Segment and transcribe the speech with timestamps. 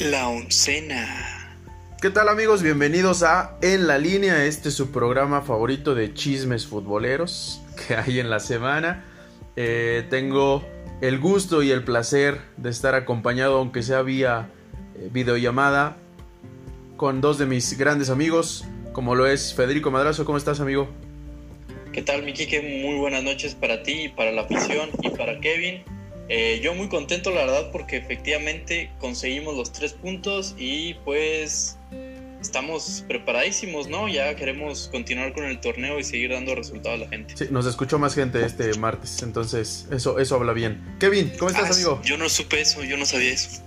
[0.00, 1.58] La oncena.
[2.00, 2.62] ¿Qué tal amigos?
[2.62, 8.20] Bienvenidos a En la línea, este es su programa favorito de chismes futboleros que hay
[8.20, 9.04] en la semana.
[9.56, 10.64] Eh, tengo
[11.00, 14.50] el gusto y el placer de estar acompañado, aunque sea vía
[14.94, 15.96] eh, videollamada,
[16.96, 20.24] con dos de mis grandes amigos, como lo es Federico Madrazo.
[20.24, 20.88] ¿Cómo estás, amigo?
[21.92, 25.82] ¿Qué tal, mi Muy buenas noches para ti, para la afición y para Kevin.
[26.28, 31.78] Eh, yo muy contento, la verdad, porque efectivamente conseguimos los tres puntos y pues
[32.40, 34.08] estamos preparadísimos, ¿no?
[34.08, 37.34] Ya queremos continuar con el torneo y seguir dando resultados a la gente.
[37.36, 40.96] Sí, nos escuchó más gente este martes, entonces eso, eso habla bien.
[41.00, 42.00] Kevin, ¿cómo estás, Ah, amigo?
[42.04, 43.62] Yo no supe eso, yo no sabía eso.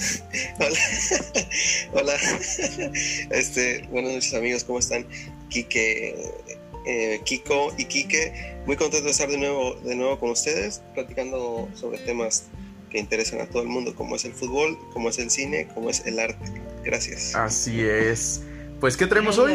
[0.58, 0.78] Hola,
[1.92, 2.16] hola,
[3.32, 5.06] este, buenas noches amigos, ¿cómo están?
[5.50, 6.16] Quique,
[6.86, 8.32] eh, Kiko y Quique,
[8.66, 12.44] muy contento de estar de nuevo, de nuevo con ustedes, platicando sobre temas
[12.90, 15.90] que interesan a todo el mundo, como es el fútbol, como es el cine, como
[15.90, 16.50] es el arte.
[16.84, 17.34] Gracias.
[17.34, 18.42] Así es.
[18.80, 19.52] Pues, ¿qué traemos hoy?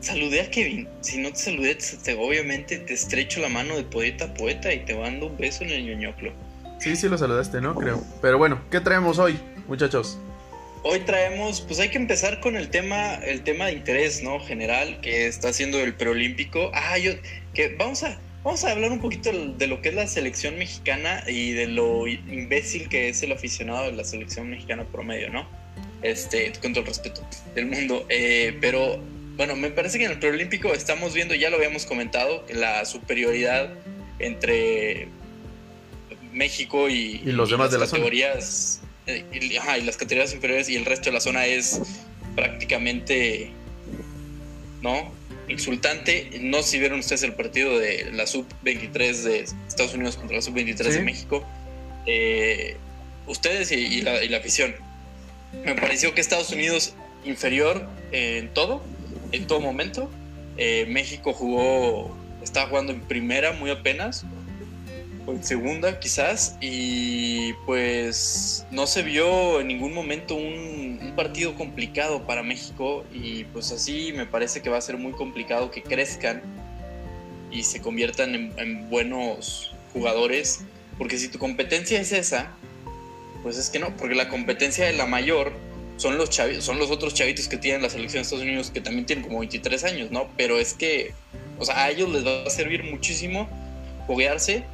[0.00, 0.88] Saludé a Kevin.
[1.00, 4.72] Si no te saludé, te- te- obviamente te estrecho la mano de poeta a poeta
[4.72, 6.32] y te mando un beso en el ñoñoclo.
[6.78, 7.74] Sí, sí lo saludaste, ¿no?
[7.74, 8.02] Creo.
[8.20, 10.18] Pero bueno, ¿qué traemos hoy, muchachos?
[10.88, 14.38] Hoy traemos, pues hay que empezar con el tema, el tema de interés, ¿no?
[14.38, 16.70] General, que está haciendo el preolímpico.
[16.72, 17.10] Ah, yo,
[17.54, 21.24] que vamos a, vamos a hablar un poquito de lo que es la selección mexicana
[21.26, 25.48] y de lo imbécil que es el aficionado de la selección mexicana promedio, ¿no?
[26.02, 27.20] Este, con todo el respeto
[27.56, 28.06] del mundo.
[28.08, 29.00] Eh, pero,
[29.36, 33.70] bueno, me parece que en el preolímpico estamos viendo, ya lo habíamos comentado, la superioridad
[34.20, 35.08] entre
[36.32, 38.04] México y, Y los demás las de la zona.
[38.04, 41.80] categorías y, ajá, y las categorías inferiores y el resto de la zona es
[42.34, 43.50] prácticamente
[44.82, 45.12] no
[45.48, 46.30] insultante.
[46.40, 50.36] No sé si vieron ustedes el partido de la sub 23 de Estados Unidos contra
[50.36, 50.98] la sub 23 Sí.
[50.98, 51.44] de México.
[52.06, 52.76] Eh,
[53.26, 54.74] ustedes y, y la, y la afición.
[55.64, 58.82] Me pareció que Estados Unidos inferior en todo
[59.32, 60.10] en todo momento.
[60.56, 64.24] Eh, México jugó estaba jugando en primera muy apenas
[65.28, 72.24] en segunda quizás y pues no se vio en ningún momento un, un partido complicado
[72.26, 76.42] para México y pues así me parece que va a ser muy complicado que crezcan
[77.50, 80.60] y se conviertan en, en buenos jugadores
[80.98, 82.52] porque si tu competencia es esa
[83.42, 85.52] pues es que no porque la competencia de la mayor
[85.96, 88.80] son los chavi- son los otros chavitos que tienen la selección de Estados Unidos que
[88.80, 91.12] también tienen como 23 años no pero es que
[91.58, 93.48] o sea a ellos les va a servir muchísimo
[94.06, 94.64] foguearse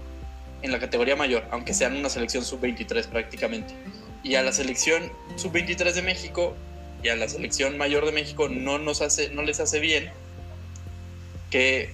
[0.62, 3.74] en la categoría mayor, aunque sean una selección sub-23 prácticamente.
[4.22, 6.54] Y a la selección sub-23 de México
[7.02, 10.10] y a la selección mayor de México no, nos hace, no les hace bien
[11.50, 11.90] que,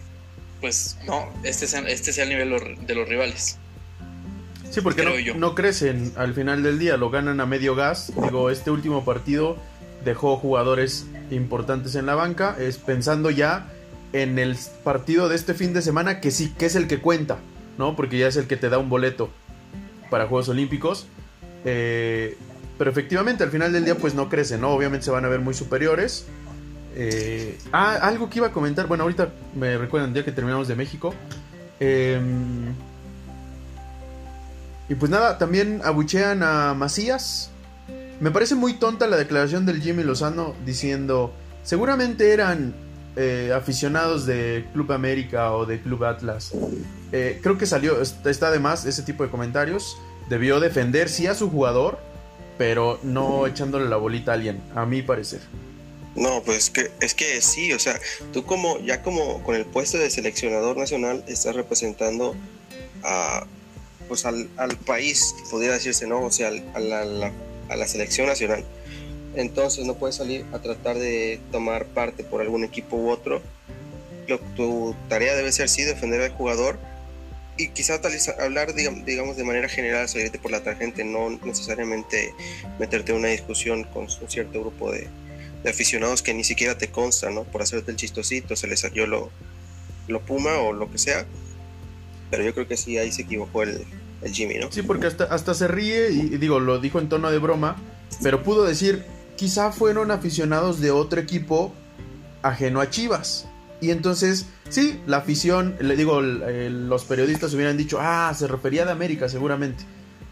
[0.61, 3.59] pues, no, este sea, este sea el nivel de los rivales.
[4.71, 8.12] Sí, porque no, no crecen al final del día, lo ganan a medio gas.
[8.23, 9.57] Digo, este último partido
[10.05, 13.73] dejó jugadores importantes en la banca, es pensando ya
[14.12, 17.39] en el partido de este fin de semana, que sí, que es el que cuenta,
[17.78, 17.97] ¿no?
[17.97, 19.31] Porque ya es el que te da un boleto
[20.11, 21.06] para Juegos Olímpicos.
[21.65, 22.37] Eh,
[22.77, 24.71] pero efectivamente, al final del día, pues no crecen, ¿no?
[24.71, 26.27] Obviamente se van a ver muy superiores.
[26.94, 30.77] Eh, ah, algo que iba a comentar, bueno, ahorita me recuerdan ya que terminamos de
[30.77, 31.15] México.
[31.81, 32.75] Em,
[34.89, 37.50] y pues nada, también abuchean a Macías.
[38.21, 42.75] Me parece muy tonta la declaración del Jimmy Lozano diciendo, seguramente eran
[43.16, 46.53] eh, aficionados de Club América o de Club Atlas.
[47.13, 49.97] Eh, creo que salió, está de más ese tipo de comentarios.
[50.29, 51.99] Debió defender sí a su jugador,
[52.59, 55.41] pero no echándole la bolita a alguien, a mi parecer.
[56.15, 57.99] No, pues que, es que sí, o sea,
[58.33, 62.35] tú como, ya como con el puesto de seleccionador nacional estás representando
[63.05, 63.47] a,
[64.09, 66.21] pues al, al país, podría decirse, ¿no?
[66.25, 67.33] O sea, al- a la, la-
[67.69, 68.65] a la selección nacional.
[69.35, 73.41] Entonces no puedes salir a tratar de tomar parte por algún equipo u otro.
[74.27, 76.79] Lo, tu tarea debe ser sí defender al jugador
[77.59, 81.28] y quizá tal vez hablar digam- digamos de manera general, salirte por la tangente, no
[81.45, 82.33] necesariamente
[82.78, 85.09] meterte en una discusión con un cierto grupo de,
[85.65, 87.45] de aficionados que ni siquiera te consta, ¿no?
[87.45, 89.31] Por hacerte el chistosito, se les salió lo,
[90.07, 91.27] lo puma o lo que sea.
[92.31, 93.84] Pero yo creo que sí, ahí se equivocó el,
[94.22, 94.71] el Jimmy, ¿no?
[94.71, 97.77] Sí, porque hasta, hasta se ríe y, y digo, lo dijo en tono de broma,
[98.22, 99.04] pero pudo decir,
[99.37, 101.72] quizá fueron aficionados de otro equipo
[102.43, 103.47] ajeno a Chivas.
[103.81, 108.92] Y entonces, sí, la afición, le digo, los periodistas hubieran dicho, ah, se refería de
[108.92, 109.84] América seguramente.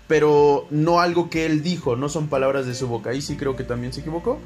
[0.08, 3.10] Pero no algo que él dijo, no son palabras de su boca.
[3.10, 4.38] Ahí sí creo que también se equivocó.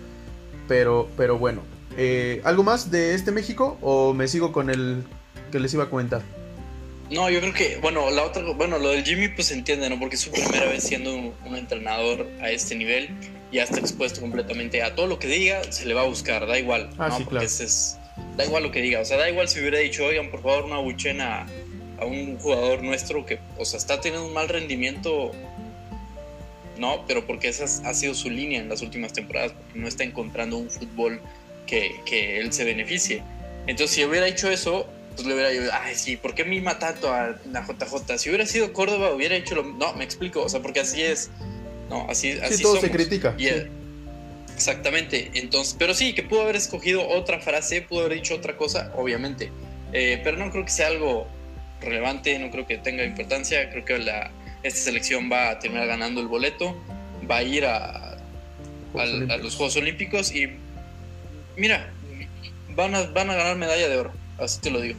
[0.69, 1.63] Pero, pero bueno.
[1.97, 5.03] Eh, ¿Algo más de este México o me sigo con el
[5.53, 6.23] que les iba a comentar?
[7.11, 9.99] No, yo creo que, bueno, la otra, bueno, lo del Jimmy pues se entiende, ¿no?
[9.99, 13.09] Porque es su primera vez siendo un, un entrenador a este nivel,
[13.53, 16.57] ya está expuesto completamente a todo lo que diga, se le va a buscar, da
[16.57, 17.17] igual, Ah, ¿no?
[17.17, 17.47] sí, Porque claro.
[17.47, 17.99] ese es,
[18.37, 20.65] da igual lo que diga, o sea, da igual si hubiera dicho, oigan, por favor,
[20.65, 21.47] una buchena
[21.99, 25.33] a un jugador nuestro que, o sea, está teniendo un mal rendimiento,
[26.79, 29.87] no, pero porque esa es- ha sido su línea en las últimas temporadas, porque no
[29.87, 31.21] está encontrando un fútbol
[31.67, 33.23] que, que él se beneficie.
[33.67, 37.13] Entonces, si hubiera hecho eso, pues le hubiera dicho, ay, sí, ¿por qué mima tanto
[37.13, 38.17] a la JJ?
[38.19, 41.31] Si hubiera sido Córdoba, hubiera hecho lo No, me explico, o sea, porque así es.
[41.91, 43.35] No, así, así Sí, todo se critica.
[43.37, 43.49] Y,
[44.61, 48.93] Exactamente, entonces, pero sí, que pudo haber escogido otra frase, pudo haber dicho otra cosa,
[48.95, 49.51] obviamente.
[49.95, 51.27] Eh, pero no creo que sea algo
[51.81, 53.71] relevante, no creo que tenga importancia.
[53.71, 54.31] Creo que la,
[54.63, 56.77] esta selección va a terminar ganando el boleto,
[57.29, 58.19] va a ir a,
[58.99, 60.49] al- los Juegos Olímpicos y
[61.57, 61.91] mira,
[62.77, 64.99] van a, van a ganar medalla de oro, así te lo digo.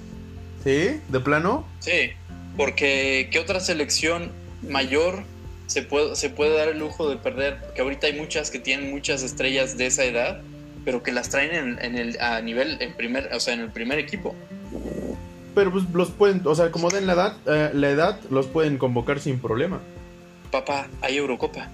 [0.64, 1.00] ¿Sí?
[1.08, 1.68] ¿De plano?
[1.82, 2.14] Sí,
[2.58, 4.32] porque ¿qué otra selección
[4.68, 5.24] mayor
[5.72, 7.62] se puede, se puede dar el lujo de perder?
[7.62, 10.42] Porque ahorita hay muchas que tienen muchas estrellas de esa edad,
[10.84, 13.72] pero que las traen en, en el, a nivel, en primer, o sea, en el
[13.72, 14.36] primer equipo.
[15.56, 18.78] Pero pues los pueden, o sea, como den la edad, eh, la edad, los pueden
[18.78, 19.80] convocar sin problema.
[20.52, 21.70] Papá, hay Eurocopa.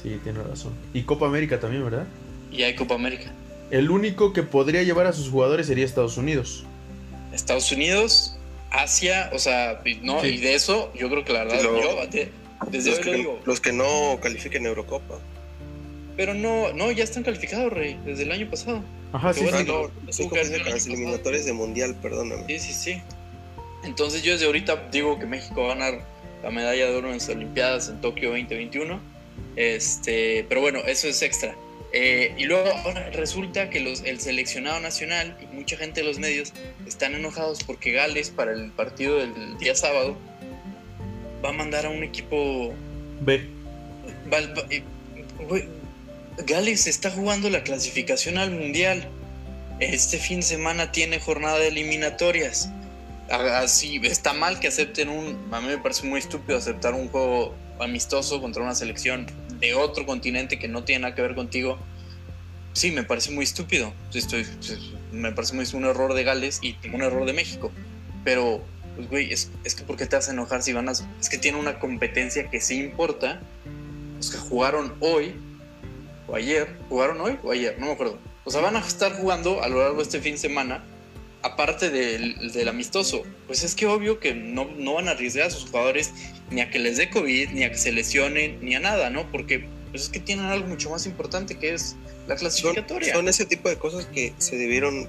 [0.00, 0.74] Sí, tiene razón.
[0.94, 2.06] Y Copa América también, ¿verdad?
[2.52, 3.32] Y hay Copa América.
[3.72, 6.64] El único que podría llevar a sus jugadores sería Estados Unidos.
[7.32, 8.35] Estados Unidos,
[8.82, 10.28] Asia, o sea, no, Sí.
[10.28, 12.30] y de eso yo creo que la verdad, Lo- yo de-
[12.70, 15.18] desde Los hoy lo que, digo, los que no califiquen Eurocopa.
[16.16, 18.82] pero no, no, ya están calificados, Rey, desde el año pasado.
[19.12, 19.62] Ajá, sí, bueno.
[19.64, 22.44] no, las eliminatorias de Mundial, perdóname.
[22.46, 23.02] Sí, sí, sí.
[23.84, 26.00] Entonces yo desde ahorita digo que México va a ganar
[26.42, 28.98] la medalla de oro en las Olimpiadas en Tokio 2021.
[29.56, 31.54] Este, pero bueno, eso es extra.
[31.98, 36.18] Eh, y luego ahora resulta que los, el seleccionado nacional y mucha gente de los
[36.18, 36.52] medios
[36.86, 40.14] están enojados porque Gales para el partido del día sábado
[41.42, 42.74] va a mandar a un equipo.
[44.30, 44.82] Va- va- eh,
[46.46, 49.08] Gales está jugando la clasificación al mundial.
[49.80, 52.68] Este fin de semana tiene jornada de eliminatorias.
[53.30, 55.48] A- Así está mal que acepten un.
[55.50, 59.26] A mí me parece muy estúpido aceptar un juego amistoso contra una selección
[59.60, 61.78] de otro continente que no tiene nada que ver contigo.
[62.72, 63.92] Sí, me parece muy estúpido.
[64.12, 64.46] Estoy,
[65.12, 67.72] me parece muy un error de Gales y un error de México.
[68.24, 68.62] Pero,
[68.96, 70.92] pues, güey, es, es que ¿por qué te vas a enojar si van a.?
[70.92, 73.40] Es que tiene una competencia que sí importa
[74.16, 75.34] los que jugaron hoy
[76.26, 78.18] o ayer, jugaron hoy o ayer, no me acuerdo.
[78.44, 80.84] O sea, van a estar jugando a lo largo de este fin de semana,
[81.42, 83.22] aparte del, del amistoso.
[83.46, 86.12] Pues es que obvio que no, no van a arriesgar a sus jugadores
[86.50, 89.30] ni a que les dé COVID, ni a que se lesionen, ni a nada, ¿no?
[89.30, 91.96] Porque pues es que tienen algo mucho más importante que es
[92.28, 93.14] la Son, clasificatoria.
[93.14, 95.08] son ese tipo de cosas que se debieron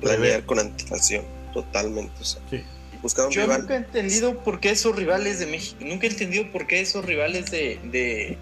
[0.00, 2.12] planear con anticipación, totalmente.
[2.20, 2.62] O sea, Sí.
[3.02, 3.60] buscar un Yo rival.
[3.62, 7.04] nunca he entendido por qué esos rivales de México, nunca he entendido por qué esos
[7.04, 8.36] rivales de, de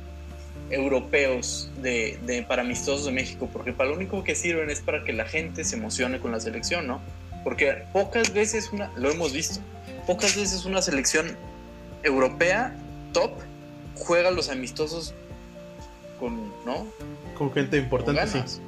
[0.70, 5.04] europeos, de, de para amistosos de México, porque para lo único que sirven es para
[5.04, 7.00] que la gente se emocione con la selección, ¿no?
[7.44, 9.60] Porque pocas veces una, lo hemos visto,
[10.06, 11.36] pocas veces una selección
[12.02, 12.74] europea
[13.12, 13.32] top
[13.96, 15.14] juega los amistosos
[16.20, 16.86] con, ¿no?
[17.36, 18.60] Con gente Con importante, sí.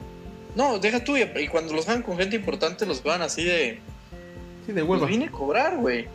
[0.54, 3.78] No, deja tú, y cuando los juegan con gente importante los juegan así de,
[4.66, 5.06] Sí, de pues hueva.
[5.06, 6.06] vine a cobrar, güey.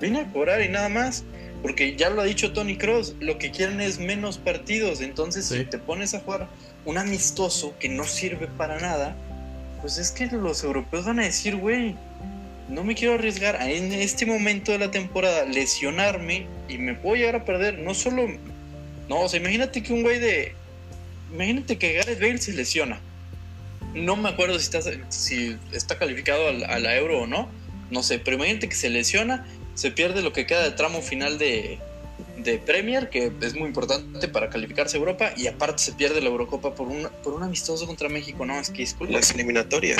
[0.00, 1.24] Vine a cobrar y nada más.
[1.62, 5.00] Porque ya lo ha dicho Tony Cross, lo que quieren es menos partidos.
[5.00, 5.58] Entonces, Sí.
[5.58, 6.48] si te pones a jugar
[6.84, 9.14] un amistoso que no sirve para nada,
[9.80, 11.94] pues es que los europeos van a decir, güey,
[12.68, 17.36] no me quiero arriesgar en este momento de la temporada lesionarme y me puedo llegar
[17.36, 17.78] a perder.
[17.78, 18.28] No solo.
[19.08, 20.54] No, o sea, imagínate que un güey de.
[21.32, 23.00] Imagínate que Gareth Bale se lesiona.
[23.94, 27.48] No me acuerdo si está, si está calificado a la, a la Euro o no.
[27.90, 31.36] No sé, pero imagínate que se lesiona, se pierde lo que queda de tramo final
[31.36, 31.78] de,
[32.38, 36.28] de Premier, que es muy importante para calificarse a Europa, y aparte se pierde la
[36.28, 38.46] Eurocopa por un, por un amistoso contra México.
[38.46, 39.12] No, es que disculpa.
[39.12, 39.98] Las eliminatorias.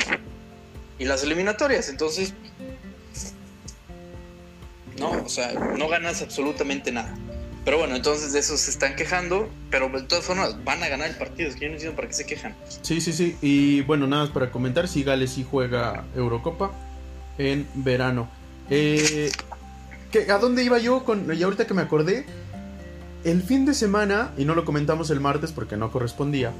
[1.02, 2.32] Y las eliminatorias, entonces.
[5.00, 7.12] No, o sea, no ganas absolutamente nada.
[7.64, 11.10] Pero bueno, entonces de eso se están quejando, pero de todas formas van a ganar
[11.10, 11.48] el partido.
[11.48, 12.54] Es que yo no entiendo para qué se quejan.
[12.82, 13.36] Sí, sí, sí.
[13.42, 16.70] Y bueno, nada más para comentar, si Gales sí juega Eurocopa
[17.36, 18.28] en verano.
[18.70, 19.32] Eh,
[20.12, 21.02] ¿qué- ¿A dónde iba yo?
[21.04, 22.26] Con, y ahorita que me acordé,
[23.24, 26.52] el fin de semana, y no lo comentamos el martes porque no correspondía,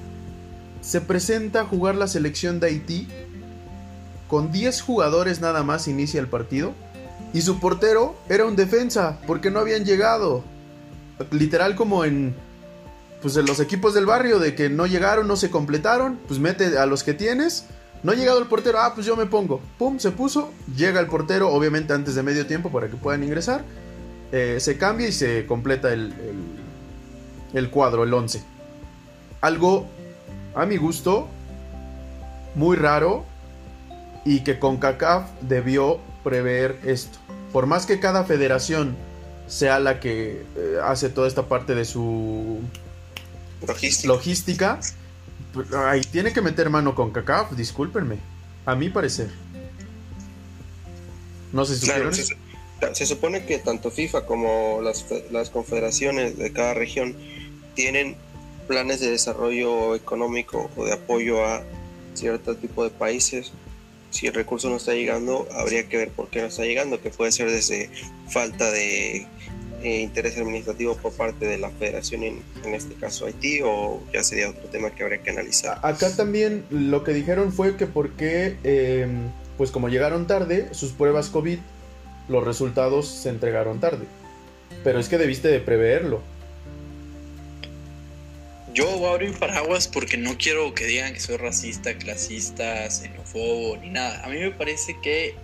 [0.80, 3.06] se presenta a jugar la selección de Haití.
[4.32, 6.72] Con 10 jugadores nada más inicia el partido.
[7.34, 10.42] Y su portero era un defensa, porque no habían llegado.
[11.30, 12.34] Literal como en
[13.20, 16.78] pues en los equipos del barrio de que no llegaron, no se completaron, pues mete
[16.78, 17.66] a los que tienes
[18.02, 19.60] No ha llegado el portero, ah, pues yo me pongo.
[19.76, 20.50] Pum, se puso.
[20.74, 23.62] Llega el portero, obviamente antes de medio tiempo para que puedan ingresar.
[24.32, 28.42] Eh, se cambia y se completa el, el, el cuadro, el 11.
[29.42, 29.88] Algo,
[30.54, 31.28] a mi gusto,
[32.54, 33.30] muy raro
[34.25, 37.19] y que CONCACAF debió prever esto.
[37.52, 38.97] Por más que cada federación
[39.47, 42.61] sea la que eh, hace toda esta parte de su
[43.67, 44.09] Logística.
[44.09, 44.81] logística,
[45.52, 48.19] pues, ahí tiene que meter mano CONCACAF, discúlpenme,
[48.64, 49.31] a mi parecer.
[51.52, 52.25] No sé si Claro, se,
[52.93, 57.17] se supone que tanto FIFA como las, las confederaciones de cada región
[57.75, 58.17] tienen
[58.67, 61.62] planes de desarrollo económico o de apoyo a
[62.14, 63.52] cierto tipo de países.
[64.12, 67.11] Si el recurso no está llegando, habría que ver por qué no está llegando, que
[67.11, 67.90] puede ser desde
[68.28, 69.26] falta de
[69.83, 74.23] eh, interés administrativo por parte de la federación, en, en este caso Haití, o ya
[74.23, 75.81] sería otro tema que habría que analizar.
[75.83, 79.09] Acá también lo que dijeron fue que porque, eh,
[79.57, 81.59] pues como llegaron tarde, sus pruebas COVID,
[82.28, 84.04] los resultados se entregaron tarde.
[84.85, 86.21] Pero es que debiste de preverlo.
[88.75, 93.76] Yo voy a abrir paraguas porque no quiero que digan que soy racista, clasista, xenófobo,
[93.76, 94.25] ni nada.
[94.25, 95.35] A mí me parece que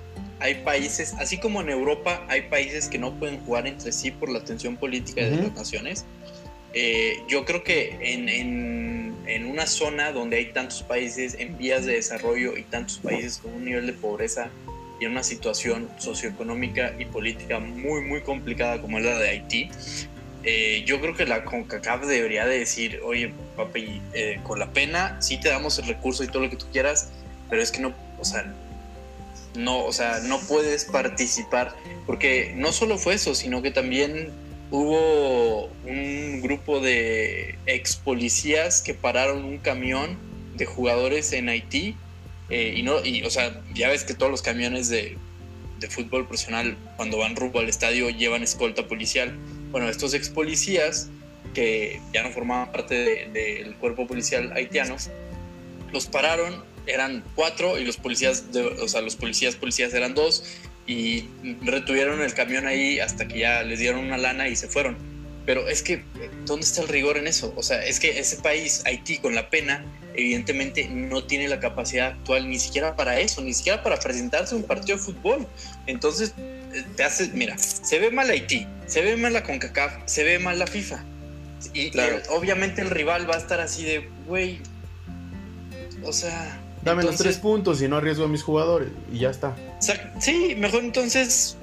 [0.40, 4.30] hay países, así como en Europa hay países que no pueden jugar entre sí por
[4.30, 5.42] la tensión política de Ujú.
[5.48, 6.04] las naciones.
[6.72, 11.84] Eh, yo creo que en, en- en una zona donde hay tantos países en vías
[11.84, 14.48] de desarrollo y tantos países con un nivel de pobreza
[15.00, 19.70] y en una situación socioeconómica y política muy, muy complicada como es la de Haití,
[20.44, 25.20] eh, yo creo que la CONCACAF debería de decir, oye, papi, eh, con la pena
[25.20, 27.10] sí te damos el recurso y todo lo que tú quieras,
[27.50, 28.54] pero es que no, o sea,
[29.56, 31.74] no, o sea, no puedes participar,
[32.06, 34.30] porque no solo fue eso, sino que también
[34.70, 40.18] hubo un grupo de ex policías que pararon un camión
[40.56, 41.96] de jugadores en Haití,
[42.50, 45.18] eh, y no, y, o sea, ya ves que todos los camiones de,
[45.80, 49.34] de fútbol profesional, cuando van rumbo al estadio, llevan escolta policial.
[49.70, 51.08] Bueno, estos ex policías
[51.54, 54.96] que ya no formaban parte de- del cuerpo policial haitiano,
[55.92, 58.44] los pararon, eran cuatro y los policías,
[58.80, 60.44] o sea, los policías policías eran dos
[60.86, 61.24] y
[61.62, 64.96] retuvieron el camión ahí hasta que ya les dieron una lana y se fueron.
[65.44, 66.02] Pero es que,
[66.44, 67.52] ¿dónde está el rigor en eso?
[67.56, 69.84] O sea, es que ese país, Haití, con la pena,
[70.18, 74.58] evidentemente no tiene la capacidad actual ni siquiera para eso, ni siquiera para presentarse a
[74.58, 75.46] un partido de fútbol.
[75.86, 80.24] Entonces, eh, te hace, mira, se ve mal Haití, se ve mal la CONCACAF, se
[80.24, 81.04] ve mal la FIFA.
[81.72, 82.18] Y, Claro.
[82.18, 84.60] y obviamente el rival va a estar así de, güey,
[86.02, 86.60] o sea...
[86.82, 88.88] Dame los tres puntos y no arriesgo a mis jugadores.
[89.12, 89.54] Y ya está.
[90.20, 91.56] Sí, mejor entonces,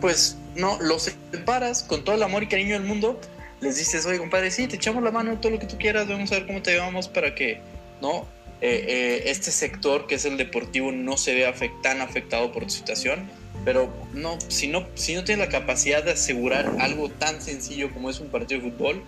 [0.00, 3.20] pues no, los separas con todo el amor y cariño del mundo.
[3.60, 6.30] Les dices, oye, compadre, sí, te echamos la mano, todo lo que tú quieras, vamos
[6.32, 7.60] a ver cómo te llevamos para que,
[8.00, 8.26] ¿no?
[8.60, 12.70] Eh, eh, este sector que es el deportivo no se afect- tan afectado por tu
[12.70, 13.28] situación.
[13.64, 18.08] Pero no, si no, si no tienes la capacidad de asegurar algo tan sencillo como
[18.08, 19.02] es un partido de fútbol,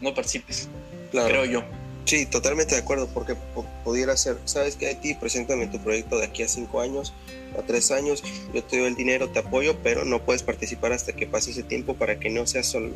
[0.00, 0.68] no participes,
[1.10, 1.28] Claro.
[1.28, 1.64] creo yo.
[2.06, 4.86] Sí, totalmente de acuerdo, porque po- pudiera ser, ¿sabes qué?
[4.88, 7.12] Haití, preséntame tu proyecto de aquí a cinco años,
[7.56, 11.12] a tres años, yo te doy el dinero, te apoyo, pero no puedes participar hasta
[11.12, 12.94] que pase ese tiempo para que no seas sol-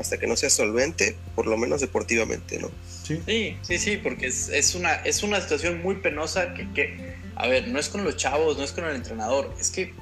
[0.00, 2.70] hasta que no seas solvente, por lo menos deportivamente, ¿no?
[3.02, 3.20] Sí.
[3.26, 7.46] Sí, sí, sí, porque es, es una, es una situación muy penosa que, que, a
[7.48, 9.92] ver, no es con los chavos, no es con el entrenador, es que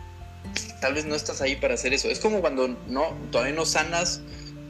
[0.81, 2.09] tal vez no estás ahí para hacer eso.
[2.09, 4.21] Es como cuando no, todavía no sanas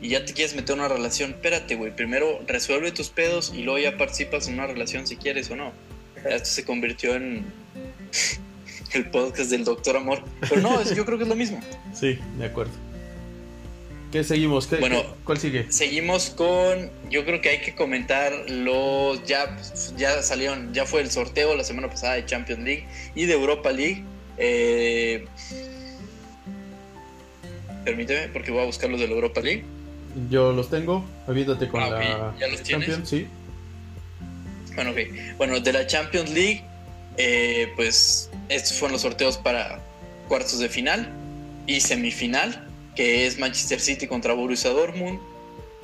[0.00, 1.30] y ya te quieres meter en una relación.
[1.30, 5.50] Espérate, güey, primero resuelve tus pedos y luego ya participas en una relación si quieres
[5.50, 5.72] o no.
[6.24, 7.44] Ya Esto se convirtió en
[8.94, 10.22] el podcast del Doctor Amor.
[10.48, 11.60] Pero no, es- yo creo que es lo mismo.
[11.94, 12.72] Sí, de acuerdo.
[14.12, 14.66] ¿Qué seguimos?
[14.66, 15.02] ¿Qué- Bueno.
[15.24, 15.70] ¿Cuál sigue?
[15.70, 19.56] Seguimos con, yo creo que hay que comentar los, ya,
[19.96, 23.70] ya salieron, ya fue el sorteo la semana pasada de Champions League y de Europa
[23.70, 24.02] League.
[24.38, 25.26] Eh,
[27.84, 29.64] permíteme, porque voy a buscar los de la Europa League.
[30.30, 31.04] Yo los tengo.
[31.26, 31.92] Avídate con Ah, ok.
[31.92, 32.86] la ¿Ya los tienes?
[32.88, 33.26] Champions, sí.
[34.74, 34.98] Bueno, ok.
[35.36, 36.62] Bueno, de la Champions League,
[37.18, 39.80] eh, pues estos fueron los sorteos para
[40.28, 41.10] cuartos de final
[41.66, 42.67] y semifinal,
[42.98, 45.20] que es Manchester City contra Borussia Dortmund,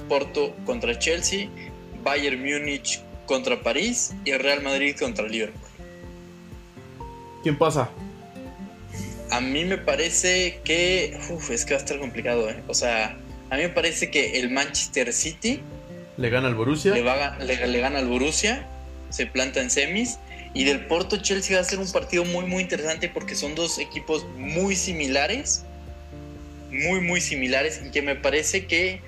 [0.09, 1.49] Porto contra Chelsea,
[2.03, 5.69] Bayern Múnich contra París y el Real Madrid contra Liverpool.
[7.45, 7.89] ¿Quién pasa?
[9.31, 12.61] A mí me parece que, uf, es que va a estar complicado, ¿eh?
[12.67, 13.17] O sea,
[13.49, 15.61] a mí me parece que el Manchester City
[16.17, 17.01] Le gana al Borussia.
[17.01, 18.67] va, le, le gana al Borussia,
[19.11, 20.19] se planta en semis.
[20.53, 23.79] Y del Porto Chelsea va a ser un partido muy, muy interesante porque son dos
[23.79, 25.65] equipos muy similares.
[26.75, 27.81] Muy, muy similares.
[27.87, 29.01] Y que me parece que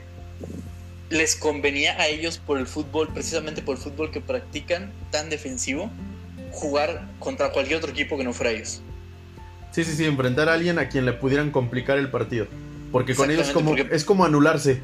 [1.10, 5.90] les convenía a ellos por el fútbol, precisamente por el fútbol que practican tan defensivo,
[6.52, 8.82] jugar contra cualquier otro equipo que no fuera ellos.
[9.72, 12.46] Sí, sí, sí, enfrentar a alguien a quien le pudieran complicar el partido.
[12.92, 14.80] Porque con ellos como, porque- es como anularse.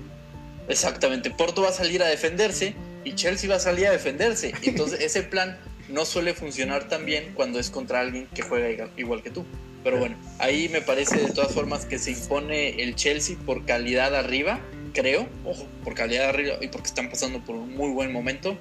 [0.69, 2.75] Exactamente, Porto va a salir a defenderse
[3.05, 4.53] y Chelsea va a salir a defenderse.
[4.63, 5.59] Entonces ese plan
[5.89, 9.45] no suele funcionar tan bien cuando es contra alguien que juega igual que tú.
[9.85, 14.15] Pero bueno, ahí me parece de todas formas que se impone el Chelsea por calidad
[14.15, 14.61] arriba,
[14.93, 18.57] creo, ojo, por calidad arriba y porque están pasando por un muy buen momento.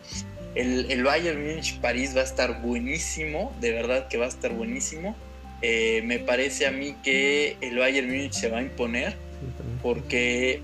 [0.56, 4.52] El, el Bayern Múnich París va a estar buenísimo, de verdad que va a estar
[4.52, 5.16] buenísimo.
[5.62, 9.16] Eh, me parece a mí que el Bayern Múnich se va a imponer
[9.82, 10.62] porque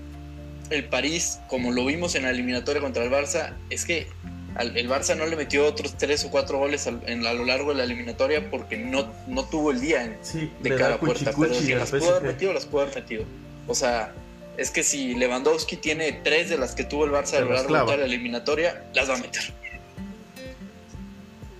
[0.70, 4.06] el París, como lo vimos en la eliminatoria contra el Barça, es que
[4.54, 7.44] al- el Barça no le metió otros tres o cuatro goles al- en- a lo
[7.44, 10.90] largo de la eliminatoria porque no, no tuvo el día en- Sí, de le cara
[10.90, 11.32] da a puerta.
[11.38, 13.24] Pero si las pudo haber metido, las pudo haber metido.
[13.66, 14.12] O sea,
[14.56, 17.62] es que si Lewandowski tiene tres de las que tuvo el Barça a lo largo
[17.62, 17.96] de clava.
[17.96, 19.42] la eliminatoria, las va a meter.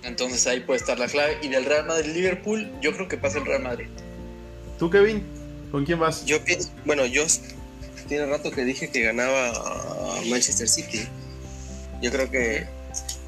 [0.03, 1.37] Entonces ahí puede estar la clave.
[1.41, 3.87] Y del Real Madrid-Liverpool, yo creo que pasa el Real Madrid.
[4.77, 5.23] ¿Tú, Kevin?
[5.71, 6.25] ¿Con quién vas?
[6.25, 7.25] Yo pienso, bueno, yo
[8.07, 11.07] tiene rato que dije que ganaba a Manchester City.
[12.01, 12.65] Yo creo que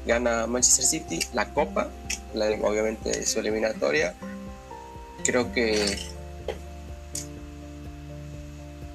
[0.06, 1.88] gana Manchester City la Copa,
[2.34, 4.14] la, obviamente su eliminatoria.
[5.24, 5.98] Creo que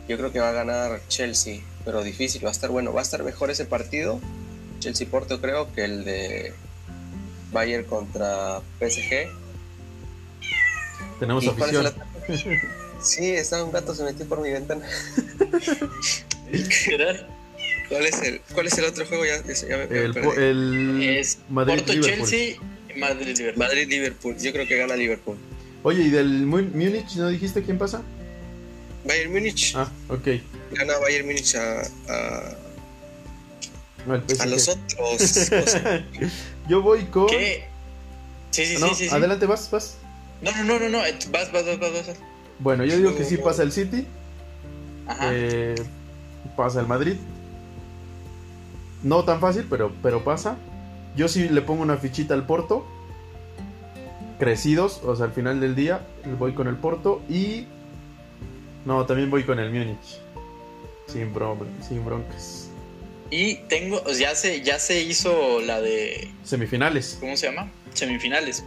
[0.07, 3.03] yo creo que va a ganar Chelsea, pero difícil, va a estar bueno, va a
[3.03, 4.19] estar mejor ese partido
[4.79, 6.53] Chelsea Porto creo que el de
[7.51, 9.27] Bayern contra PSG.
[11.19, 12.55] Tenemos ¿Y cuál es el afición.
[12.57, 12.69] otro?
[13.01, 14.85] Sí, está un gato se metió por mi ventana.
[17.89, 19.25] ¿Cuál es el, cuál es el otro juego?
[19.25, 20.27] Ya, ya- ya me, me El, perdí.
[20.27, 22.29] po- el Es Madrid Porto Liverpool.
[22.29, 22.57] Chelsea
[22.95, 23.63] y Madrid Liverpool.
[23.65, 24.37] Madrid-Liverpool.
[24.39, 25.37] Yo creo que gana Liverpool.
[25.83, 28.01] Oye, ¿y del Múnich no dijiste quién pasa?
[29.05, 29.73] Bayern Múnich.
[29.75, 30.27] Ah, ok.
[30.73, 32.55] Gana Bayern Múnich a, a,
[34.07, 35.49] el a los otros.
[36.67, 37.27] Yo voy con.
[37.27, 37.65] ¿Qué?
[38.51, 39.15] Sí, sí, No, sí, sí, sí.
[39.15, 39.95] adelante, vas, vas.
[40.41, 40.97] No, no, no, no, no.
[40.99, 42.09] Vas, vas, vas, vas, vas.
[42.59, 44.05] Bueno, yo digo que sí pasa el City.
[45.07, 45.29] Ajá.
[45.31, 45.75] eh,
[46.57, 47.15] pasa el Madrid.
[49.03, 50.57] No tan fácil, pero, pero pasa.
[51.15, 52.85] Yo sí le pongo una fichita al Porto.
[54.39, 56.01] Crecidos, o sea, al final del día
[56.37, 57.65] voy con el Porto y...
[58.85, 60.19] No, también voy con el Múnich.
[61.07, 61.57] Sin, bron-
[61.87, 62.69] sin broncas.
[63.31, 67.17] Y tengo, ya se, ya se hizo la de, Semifinales.
[67.19, 67.69] ¿cómo se llama?
[67.93, 68.63] Semifinales.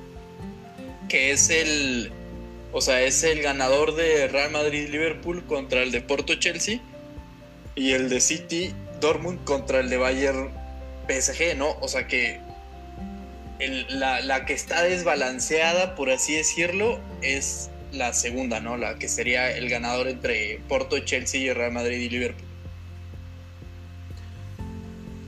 [1.09, 2.13] Que es el,
[2.73, 6.81] o sea, es el ganador de Real Madrid-Liverpool contra el de Porto-Chelsea
[7.75, 8.21] y el de
[9.01, 11.77] City-Dortmund contra el de Bayern-PSG, ¿no?
[11.81, 12.41] O sea que
[13.59, 18.77] el- la, la que está desbalanceada, por así decirlo, es la segunda, ¿no?
[18.77, 22.45] La que sería el ganador entre Porto, Chelsea y Real Madrid y Liverpool.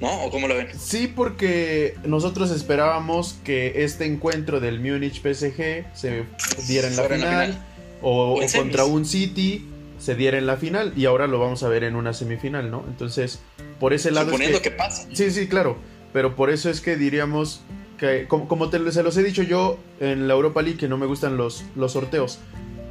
[0.01, 0.25] ¿No?
[0.25, 0.69] ¿O cómo lo ven?
[0.79, 6.25] Sí, porque nosotros esperábamos que este encuentro del Múnich PSG se
[6.67, 7.65] diera en la Fuera en la final,
[8.03, 9.65] o, O en o contra un City
[10.01, 12.85] se diera en la final y ahora lo vamos a ver en una semifinal, ¿no?
[12.89, 13.39] Entonces,
[13.81, 15.07] por ese lado es Suponiendo que- que, pasa.
[15.13, 15.77] Sí, sí, claro,
[16.13, 17.63] pero por eso es que diríamos
[17.99, 20.99] que, como, como te, se los he dicho yo en la Europa League, que no
[20.99, 22.39] me gustan los, los sorteos,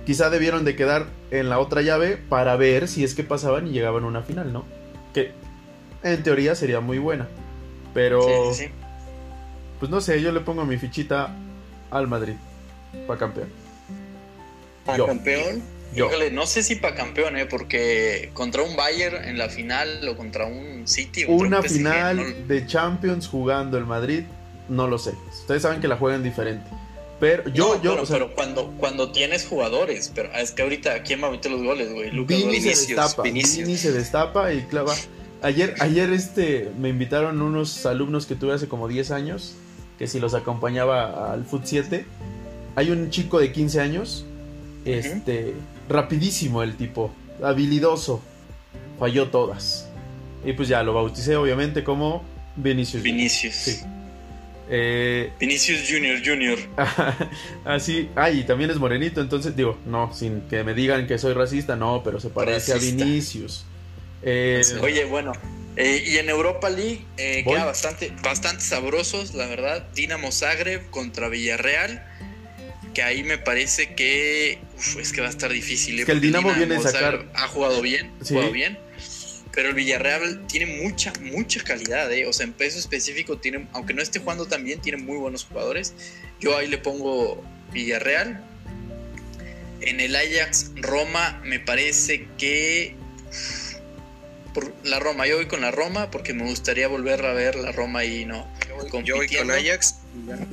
[0.06, 3.72] quizá debieron de quedar en la otra llave para ver si es que pasaban y
[3.72, 4.66] llegaban a una final, ¿no?
[5.14, 5.32] Que
[6.04, 7.28] en teoría sería muy buena,
[7.94, 8.72] pero Sí, sí, sí.
[9.80, 11.36] pues no sé, yo le pongo mi fichita
[11.92, 12.34] al Madrid
[13.06, 13.50] para campeón.
[14.88, 15.06] a Yo.
[15.06, 15.62] campeón.
[15.96, 16.08] Yo.
[16.08, 17.46] Híjole, no sé si para campeón, ¿eh?
[17.46, 21.26] Porque contra un Bayern en la final o contra un City.
[21.28, 24.24] Una un PSG, final no- de Champions jugando el Madrid,
[24.70, 25.14] no lo sé.
[25.32, 26.66] Ustedes saben que la juegan diferente.
[27.20, 30.64] Pero yo, No, yo, pero, o sea, pero cuando, cuando tienes jugadores, pero es que
[30.64, 32.10] ahorita, ¿quién va a meter los goles, güey?
[32.10, 33.68] Lucas Vini se destapa, Vinicius.
[33.68, 34.96] Vini se destapa y clava.
[35.44, 39.54] Ayer, ayer este, me invitaron unos alumnos que tuve hace como 10 años,
[40.00, 42.06] que si los acompañaba al Foot 7.
[42.76, 44.26] Hay un chico de 15 años,
[44.86, 45.54] este,
[45.92, 48.22] rapidísimo el tipo, habilidoso,
[49.00, 49.88] falló todas.
[50.44, 52.24] Y pues ya lo bauticé obviamente como
[52.56, 53.04] Vinicius.
[53.04, 53.56] Vinicius.
[53.56, 53.80] Sí.
[54.70, 56.58] Eh, Vinicius Junior, Junior.
[57.66, 61.34] Así, ay, y también es morenito, entonces digo, no, sin que me digan que soy
[61.34, 63.04] racista, no, pero se parece Racista.
[63.04, 63.66] a Vinicius.
[64.24, 65.34] Eh, Oye, bueno,
[65.78, 69.88] eh, y en Europa League eh, queda bastante, bastante sabrosos, la verdad.
[69.96, 72.06] Dinamo Zagreb contra Villarreal.
[72.94, 74.60] Que ahí me parece que.
[74.78, 75.96] uf, es que va a estar difícil.
[75.96, 76.06] Es ¿eh?
[76.06, 78.34] que el porque Dinamo viene a sacar- Ha jugado bien, ha Sí.
[78.34, 78.78] jugado bien.
[79.54, 82.26] Pero el Villarreal tiene mucha, mucha calidad, ¿eh?
[82.26, 85.44] O sea, en peso específico, tiene, aunque no esté jugando tan bien, tiene muy buenos
[85.44, 85.94] jugadores.
[86.40, 88.46] Yo ahí le pongo Villarreal.
[89.82, 92.96] En el Ajax Roma me parece que
[94.54, 97.72] por la Roma, yo voy con la Roma porque me gustaría volver a ver la
[97.72, 98.48] Roma y no.
[99.04, 99.96] yo voy con Ajax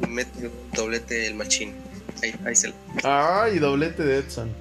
[0.04, 1.74] y mete doblete el machín.
[2.22, 2.72] Ahí, ahí se
[3.04, 4.52] Ay, doblete de Edson.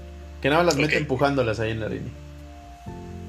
[0.41, 2.11] Que nada las mete empujándolas ahí en la línea.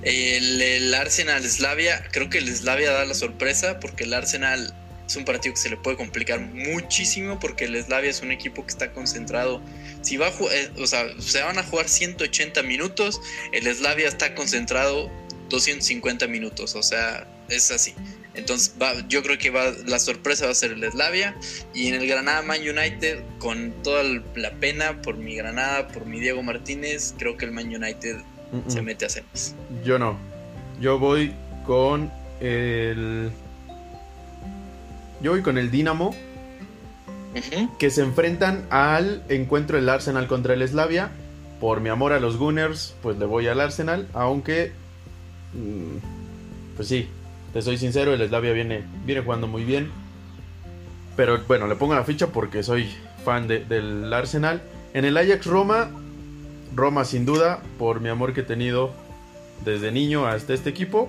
[0.03, 4.73] El, el, Arsenal Slavia, creo que el Slavia da la sorpresa porque el Arsenal
[5.07, 8.64] es un partido que se le puede complicar muchísimo porque el Slavia es un equipo
[8.64, 9.61] que está concentrado.
[10.03, 13.21] Si va a eh, o sea, se van a jugar 180 minutos,
[13.53, 15.11] el Slavia está concentrado
[15.49, 17.95] 250 minutos, o sea, es así.
[18.38, 18.74] Entonces,
[19.09, 21.35] yo creo que va, la sorpresa va a ser el Slavia.
[21.74, 24.05] Y en el Granada Man United, con toda
[24.37, 28.16] la pena por mi Granada, por mi Diego Martínez, creo que el Man United
[28.68, 29.55] se mete a semis.
[29.85, 30.16] Yo no.
[30.81, 31.35] Yo voy
[31.66, 33.31] con el.
[35.20, 36.14] Yo voy con el Dinamo.
[37.79, 41.11] Que se enfrentan al encuentro del Arsenal contra el Slavia.
[41.61, 44.09] Por mi amor a los Gunners, pues le voy al Arsenal.
[44.12, 44.72] Aunque.
[45.55, 45.98] Mm,
[46.77, 47.09] pues sí,
[47.53, 49.91] te soy sincero, el Slavia viene, viene jugando muy bien.
[51.17, 52.89] Pero bueno, le pongo la ficha porque soy
[53.25, 54.63] fan del Arsenal.
[54.95, 55.91] En el Ajax Roma,
[56.75, 58.93] Roma sin duda, por mi amor que he tenido
[59.65, 61.09] desde niño hasta este equipo.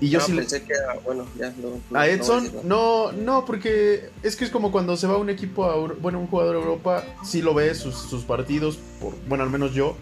[0.00, 1.52] Y yo sí pensé que bueno, ya
[1.92, 5.76] a Edson, no, no, porque es que es como cuando se va un equipo a
[5.76, 9.74] bueno, un jugador a Europa, sí lo ves sus, sus partidos, por, bueno, al menos
[9.74, 9.96] yo,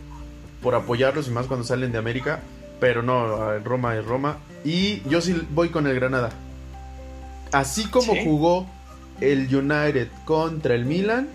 [0.61, 2.43] por apoyarlos y más cuando salen de América.
[2.81, 4.39] Pero no, Roma es Roma.
[4.65, 6.31] Y yo sí voy con el Granada.
[7.53, 8.67] Así como jugó
[9.21, 11.29] el United contra el Milan,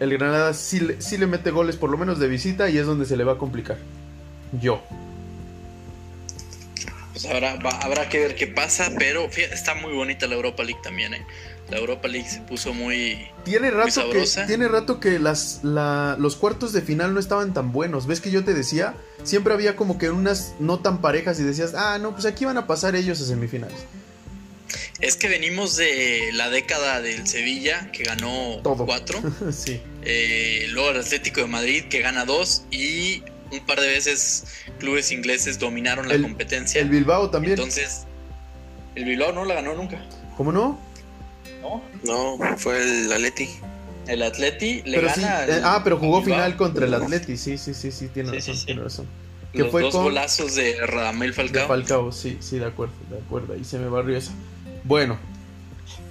[0.00, 3.16] el Granada sí, le mete goles por lo menos de visita y es donde se
[3.16, 3.78] le va a complicar.
[4.60, 4.82] Yo.
[7.12, 11.14] Pues ahora habrá que ver qué pasa, pero está muy bonita la Europa League también,
[11.14, 11.26] ¿eh?
[11.70, 13.28] La Europa League se puso muy.
[13.44, 18.06] Tiene rato, que, tiene rato que las, los cuartos de final no estaban tan buenos.
[18.06, 18.94] ¿Ves que yo te decía?
[19.22, 22.56] Siempre había como que unas no tan parejas y decías, ah, no, pues aquí van
[22.56, 23.78] a pasar ellos a semifinales.
[25.00, 29.20] Es que venimos de la década del Sevilla, que ganó cuatro.
[29.52, 29.80] sí.
[30.02, 32.64] Eh, luego el Atlético de Madrid, que gana dos.
[32.70, 34.44] Y un par de veces
[34.78, 36.80] clubes ingleses dominaron la competencia.
[36.80, 37.54] El Bilbao también.
[37.54, 38.06] Entonces,
[38.94, 40.02] el Bilbao no la ganó nunca.
[40.36, 40.87] ¿Cómo no?
[42.04, 43.48] No, fue el Atleti.
[44.06, 45.46] El Atleti le gana.
[45.46, 47.36] Eh, ah, pero jugó final contra el Atleti.
[47.36, 48.56] Sí, sí, sí, sí, tiene razón.
[48.64, 49.06] Tiene razón.
[49.52, 51.62] Que Los fue dos golazos de Radamel Falcao.
[51.62, 53.54] De Falcao, sí, sí, de acuerdo, de acuerdo.
[53.54, 54.32] Ahí se me barrió eso.
[54.84, 55.18] Bueno,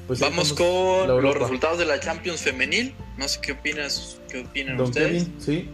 [0.07, 2.95] pues vamos con los resultados de la Champions femenil.
[3.17, 5.27] No sé qué opinas, qué opinan ustedes.
[5.39, 5.69] sí.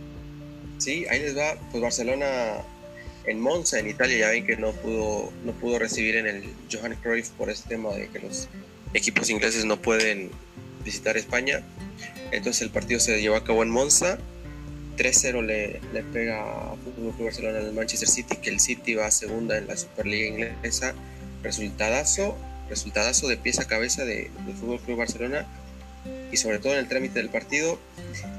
[0.80, 2.58] Sí, ahí les va, pues Barcelona
[3.26, 6.96] en Monza, en Italia, ya ven que no pudo, no pudo recibir en el Johan
[7.02, 8.50] Cruyff por este tema de que los
[8.94, 10.32] equipos ingleses no pueden
[10.84, 11.62] visitar España.
[12.32, 14.18] Entonces el partido se llevó a cabo en Monza.
[14.98, 19.08] 3-0 le, le, pega a Fútbol Club Barcelona al Manchester City, que el City va
[19.08, 20.94] a segunda en la Superliga inglesa.
[21.42, 22.38] Resultadazo,
[22.70, 25.48] resultadazo de pieza a cabeza de, de Fútbol Club Barcelona.
[26.32, 27.80] Y sobre todo en el trámite del partido,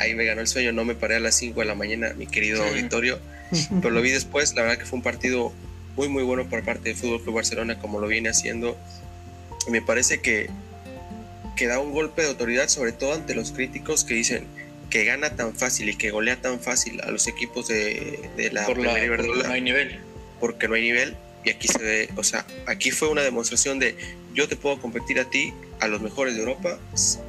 [0.01, 0.73] ahí me ganó el sueño.
[0.73, 3.19] No me paré a las 5 de la mañana, mi querido auditorio,
[3.81, 4.55] pero lo vi después.
[4.55, 5.53] La verdad que fue un partido
[5.97, 8.77] muy, muy bueno por parte de Fútbol Club Barcelona, como lo viene haciendo
[9.68, 10.50] me parece que,
[11.57, 14.46] que da un golpe de autoridad, sobre todo ante los críticos que dicen
[14.90, 18.74] que gana tan fácil y que golea tan fácil a los equipos de, la Por
[18.79, 20.00] Primera Porque no hay nivel.
[20.38, 21.16] Porque no hay nivel.
[21.44, 23.96] Y aquí se ve, o sea, aquí fue una demostración de
[24.33, 26.79] yo te puedo competir a ti, a los mejores de Europa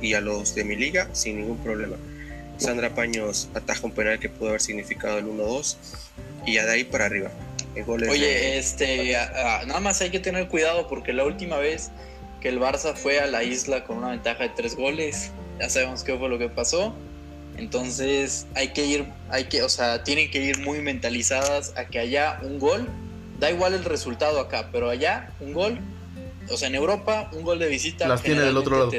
[0.02, 1.98] y a los de mi liga sin ningún problema.
[2.58, 5.76] Sandra Paños ataja un penal que pudo haber significado el 1-2
[6.46, 7.32] y ya de ahí para arriba.
[8.10, 9.14] Oye, este,
[9.66, 11.92] nada más hay que tener cuidado porque la última vez
[12.44, 15.32] el Barça fue a la isla con una ventaja de tres goles.
[15.60, 16.94] Ya sabemos qué fue lo que pasó.
[17.58, 22.00] Entonces hay que ir, hay que, o sea, tienen que ir muy mentalizadas a que
[22.00, 22.88] haya un gol.
[23.40, 25.80] Da igual el resultado acá, pero allá un gol.
[26.50, 28.08] O sea, en Europa un gol de visita.
[28.08, 28.92] Las tiene del otro lado.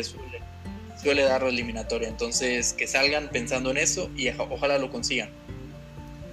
[1.03, 2.09] Suele, dar la eliminatoria.
[2.09, 5.29] Entonces que salgan pensando en eso y ojalá lo consigan.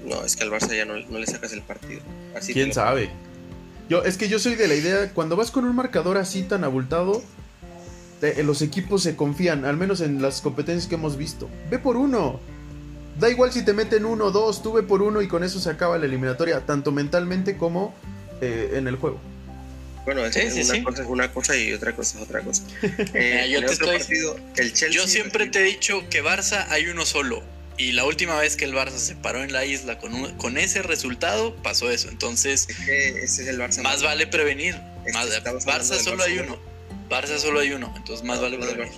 [0.05, 2.01] No, es que al Barça ya no, le sacas el partido.
[2.35, 3.09] Así ¿Quién sabe?
[3.89, 6.63] Yo, es que yo soy de la idea, cuando vas con un marcador así tan
[6.63, 7.21] abultado,
[8.21, 11.49] eh, los equipos se confían, al menos en las competencias que hemos visto.
[11.69, 12.39] Ve por uno.
[13.19, 15.59] Da igual si te meten uno o dos, tú ve por uno y con eso
[15.59, 17.93] se acaba la eliminatoria, tanto mentalmente como
[18.41, 19.19] eh, en el juego.
[20.05, 22.63] Bueno, es, una, Cosa es una cosa y otra cosa es otra cosa.
[23.13, 27.43] Eh, yo, yo siempre te he dicho que Barça hay uno solo.
[27.77, 30.83] Y la última vez que el Barça se paró en la isla con, con ese
[30.83, 32.09] resultado, pasó eso.
[32.09, 32.67] Entonces,
[33.81, 34.75] más vale prevenir.
[35.05, 36.57] Barça solo hay uno.
[37.09, 37.93] Barça solo hay uno.
[37.97, 38.93] Entonces, más vale prevenir.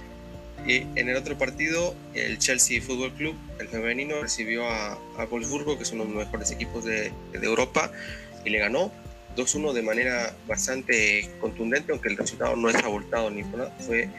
[0.67, 5.77] Y en el otro partido, el Chelsea Football Club, el femenino, recibió a, a Wolfsburgo,
[5.77, 7.91] que es uno de los mejores equipos de, de Europa,
[8.43, 8.91] y le ganó
[9.35, 13.75] 2-1 de manera bastante contundente, aunque el resultado no es abultado ni nada.
[13.85, 14.09] Fue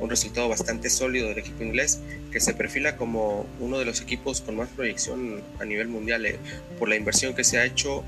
[0.00, 2.00] un resultado bastante sólido del equipo inglés,
[2.32, 6.38] que se perfila como uno de los equipos con más proyección a nivel mundial eh,
[6.78, 8.04] por la inversión que se ha hecho,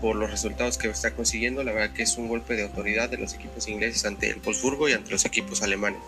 [0.00, 1.62] por los resultados que está consiguiendo.
[1.62, 4.88] La verdad que es un golpe de autoridad de los equipos ingleses ante el Wolfsburgo
[4.88, 6.00] y ante los equipos alemanes.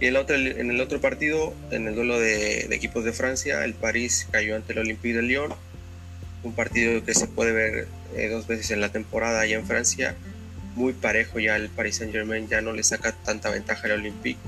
[0.00, 3.74] Y el otro, en el otro partido, en el duelo de, equipos de Francia, el
[3.74, 5.54] París cayó ante el Olympique de Lyon.
[6.42, 10.16] Un partido que se puede ver eh, dos veces en la temporada allá en Francia
[10.76, 14.38] muy parejo ya el Paris Saint Germain, ya no le saca tanta ventaja al Olympique.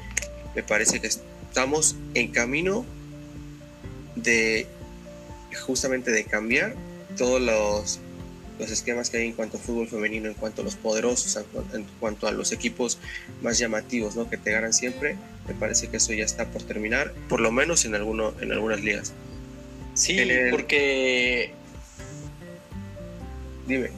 [0.55, 2.85] Me parece que estamos en camino
[4.15, 4.67] de
[5.67, 6.75] justamente de cambiar
[7.17, 7.99] todos los,
[8.59, 11.43] los esquemas que hay en cuanto a fútbol femenino, en cuanto a los poderosos,
[11.73, 12.99] en cuanto a los equipos
[13.43, 14.29] más llamativos ¿no?
[14.29, 15.17] que te ganan siempre.
[15.49, 18.83] Me parece que eso ya está por terminar, por lo menos en, alguno, en algunas
[18.83, 19.15] ligas.
[19.95, 20.19] Sí,
[20.51, 21.55] porque...
[23.69, 23.91] Dime.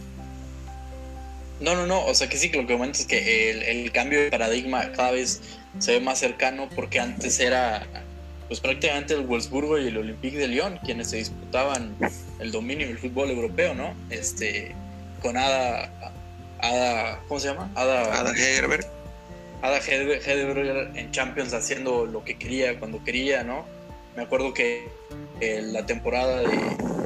[1.61, 4.31] No, no, no, o sea que sí, lo que comento es que el, cambio de
[4.31, 5.41] paradigma cada vez
[5.79, 7.87] se ve más cercano porque antes era
[8.49, 11.95] pues prácticamente el Wolfsburgo y el Olympique de Lyon quienes se disputaban
[12.41, 13.95] el dominio del fútbol europeo, ¿no?
[14.09, 14.75] Este,
[15.23, 15.93] con Ada,
[16.59, 17.71] Ada ¿cómo se llama?
[17.77, 18.87] Ada, Ada Hegerberg.
[19.63, 23.67] Ada Hegerberg en Champions haciendo lo que quería, cuando quería, ¿no?
[24.17, 24.89] Me acuerdo que
[25.41, 27.00] la temporada de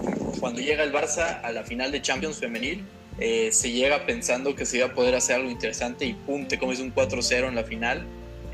[0.44, 2.85] cuando llega el Barça a la final de Champions femenil,
[3.18, 6.59] eh, se llega pensando que se iba a poder hacer algo interesante y pum, te
[6.59, 8.04] comes un 4-0 en la final.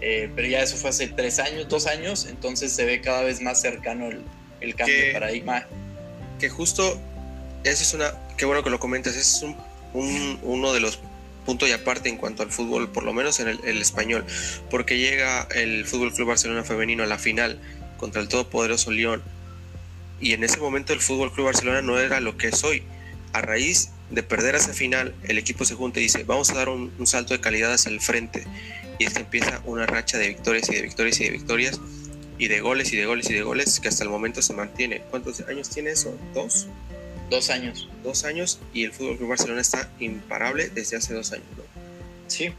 [0.01, 3.41] Eh, pero ya eso fue hace tres años, dos años, entonces se ve cada vez
[3.41, 4.09] más cercano
[4.61, 5.67] el, cambio de paradigma.
[6.39, 6.97] Que justo,
[7.65, 9.43] eso es una, qué bueno que lo comentas, es
[9.93, 11.01] un, uno de los
[11.45, 14.25] puntos y aparte en cuanto al fútbol, por lo menos en el, el español,
[14.71, 17.59] porque llega el Fútbol Club Barcelona femenino a la final
[17.99, 19.25] contra el todopoderoso Lyon
[20.21, 22.83] y en ese momento el Fútbol Club Barcelona no era lo que es hoy.
[23.33, 26.69] A raíz de perder esa final, el equipo se junta y dice, vamos a dar
[26.69, 28.45] un, salto de calidad hacia el frente.
[28.99, 31.81] Y es que empieza una racha de victorias y de victorias y de victorias
[32.39, 35.03] y de goles y de goles y de goles que hasta el momento se mantiene.
[35.11, 36.15] ¿Cuántos años tiene eso?
[36.35, 36.67] ¿Dos?
[37.31, 37.89] Dos años.
[38.03, 41.63] Dos años y el Fútbol Club Barcelona está imparable desde hace dos años, ¿no?
[42.27, 42.53] Sí.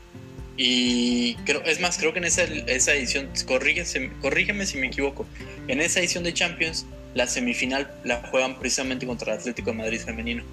[0.57, 5.25] Y creo, es más, creo que en esa, esa edición, corrígeme si me equivoco,
[5.67, 9.99] en esa edición de Champions, la semifinal la juegan precisamente contra el Atlético de Madrid
[9.99, 10.43] femenino.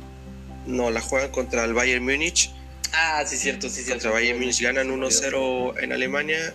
[0.66, 2.50] No, la juegan contra el Bayern Múnich.
[2.92, 3.92] Ah, sí, cierto, sí, cierto.
[3.92, 6.54] Contra Bayern Múnich ganan 1-0 en Alemania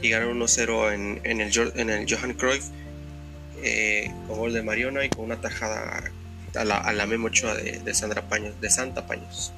[0.00, 2.64] y ganan 1-0 en, en, el, en el Johan Cruyff
[3.62, 6.10] eh, con gol de Mariona y con una tajada
[6.54, 9.52] a la, a la Memo Ochoa de, Sandra Paños, de Santa Paños.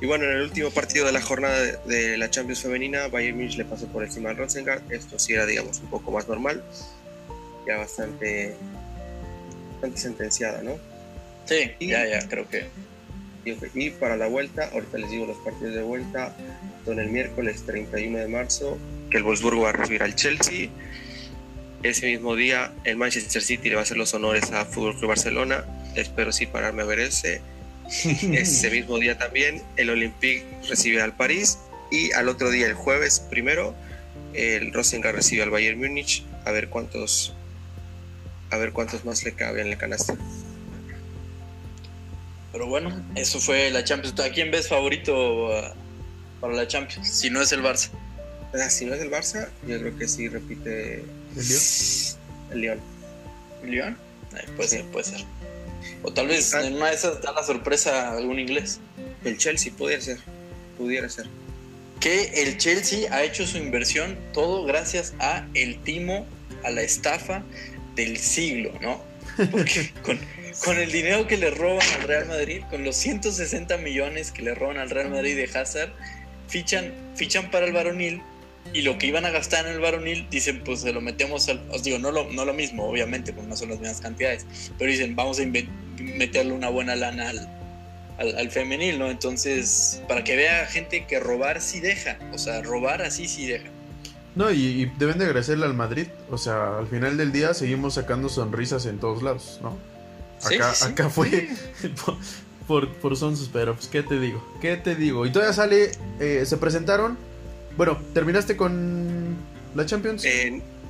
[0.00, 3.56] Y bueno, en el último partido de la jornada de, la Champions femenina, Bayern Múnich
[3.56, 4.90] le pasó por encima al Rosengard.
[4.92, 6.64] Esto sí era, digamos, un poco más normal.
[7.66, 8.56] Ya bastante
[9.94, 10.78] sentenciada, ¿no?
[11.46, 12.66] Sí, ya, ya, creo que
[13.74, 16.34] y para la vuelta, ahorita les digo los partidos de vuelta,
[16.84, 18.78] son el miércoles 31 de marzo,
[19.10, 20.68] que el Wolfsburgo va a recibir al Chelsea.
[21.82, 25.08] Ese mismo día, el Manchester City le va a hacer los honores a Fútbol Club
[25.08, 25.64] Barcelona.
[25.94, 27.40] Espero sí pararme a ver ese.
[28.32, 31.58] ese mismo día también, el Olympique recibe al París.
[31.90, 33.74] Y al otro día, el jueves primero,
[34.34, 36.24] el Rosengar recibe al Bayern Múnich.
[36.44, 37.34] A ver cuántos,
[38.50, 40.16] a ver cuántos más le caben en la canasta.
[42.52, 44.18] Pero bueno, eso fue la Champions.
[44.20, 45.74] ¿A quién ves favorito uh,
[46.40, 47.08] para la Champions?
[47.08, 47.90] Si no es el Barça.
[48.54, 51.04] Ah, si no es el Barça, yo creo que sí repite
[51.36, 51.60] el León.
[52.50, 52.80] El León.
[53.62, 53.96] ¿El León?
[54.56, 55.24] puede ser, puede ser.
[56.02, 56.66] O tal vez ah.
[56.66, 58.80] en una de esas da la sorpresa a algún inglés.
[59.24, 60.18] El Chelsea pudiera ser.
[60.78, 61.26] Pudiera ser.
[62.00, 66.26] Que el Chelsea ha hecho su inversión todo gracias a el timo,
[66.64, 67.42] a la estafa
[67.98, 69.02] del siglo, ¿no?
[69.50, 70.18] Porque con,
[70.64, 74.54] con el dinero que le roban al Real Madrid, con los 160 millones que le
[74.54, 75.90] roban al Real Madrid de Hazard,
[76.46, 78.22] fichan, fichan para el varonil
[78.72, 81.60] y lo que iban a gastar en el varonil, dicen, pues se lo metemos al.
[81.70, 84.46] Os digo, no lo, no lo mismo, obviamente, porque no son las mismas cantidades,
[84.78, 85.44] pero dicen, vamos a
[85.98, 87.48] meterle una buena lana al,
[88.18, 89.10] al, femenil, ¿no?
[89.10, 93.70] Entonces, para que vea gente que robar sí deja, o sea, robar así sí deja.
[94.38, 97.94] No, y, y deben de agradecerle al Madrid, o sea, al final del día seguimos
[97.94, 99.76] sacando sonrisas en todos lados, ¿no?
[100.44, 101.48] Acá, acá fue
[102.68, 104.40] por, por Sonsus, pero pues, ¿qué te digo?
[104.60, 105.26] ¿Qué te digo?
[105.26, 107.18] Y todavía sale, eh, se presentaron.
[107.76, 109.36] Bueno, ¿terminaste con
[109.74, 110.24] la Champions?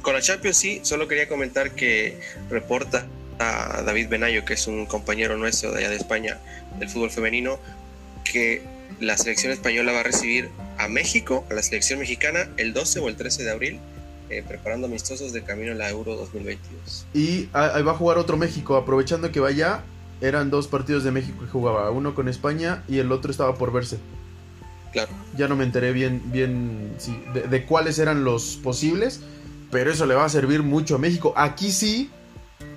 [0.02, 3.06] con la Champions sí, solo quería comentar que reporta
[3.38, 6.38] a David Benayo, que es un compañero nuestro de allá de España,
[6.78, 7.58] del fútbol femenino,
[8.30, 8.62] que
[9.00, 13.08] la selección española va a recibir a México, a la selección mexicana, el 12 o
[13.08, 13.80] el 13 de abril
[14.30, 17.06] eh, preparando amistosos de camino a la Euro 2022.
[17.14, 19.84] Y ahí va a jugar otro México, aprovechando que vaya,
[20.20, 23.72] eran dos partidos de México que jugaba, uno con España y el otro estaba por
[23.72, 23.98] verse.
[24.92, 25.10] Claro.
[25.34, 26.94] Ya no me enteré bien, bien
[27.32, 29.20] de, de, cuáles eran los posibles,
[29.70, 31.32] pero eso le va a servir mucho a México.
[31.34, 32.10] Aquí sí,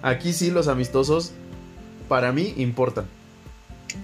[0.02, 1.34] aquí sí los amistosos
[2.08, 3.08] para mí importan.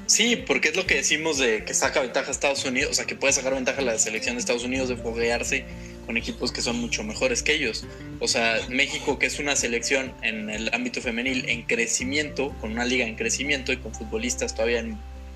[0.06, 3.06] Sí, porque es lo que decimos de que saca ventaja a Estados Unidos, o sea,
[3.06, 5.66] que puede sacar ventaja a la selección de Estados Unidos de foguearse
[6.08, 7.86] con equipos que son mucho mejores que ellos.
[8.20, 12.86] O sea, México, que es una selección en el ámbito femenil en crecimiento, con una
[12.86, 14.84] liga en crecimiento y con futbolistas todavía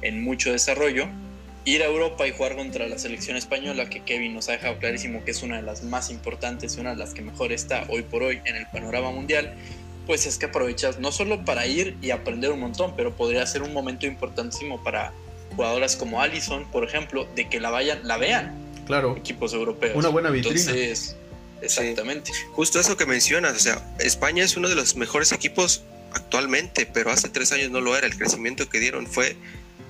[0.02, 1.08] en, mucho desarrollo,
[1.66, 5.24] ir a Europa y jugar contra la selección española, que Kevin nos ha dejado clarísimo
[5.24, 8.02] que es una de las más importantes y una de las que mejor está hoy
[8.02, 9.54] por hoy en el panorama mundial,
[10.06, 13.62] pues es que aprovechas no solo para ir y aprender un montón, pero podría ser
[13.62, 15.14] un momento importantísimo para
[15.56, 18.58] jugadoras como Allison, por ejemplo, de que la vayan, la vean.
[18.86, 19.16] Claro.
[19.16, 19.96] Equipos europeos.
[19.96, 20.60] Una buena vitrina.
[20.60, 21.16] Entonces,
[21.62, 22.32] exactamente.
[22.54, 25.84] Justo eso que mencionas, o sea, España es uno de los mejores equipos
[26.14, 28.08] actualmente, pero hace tres años no lo era.
[28.08, 29.36] El crecimiento que dieron fue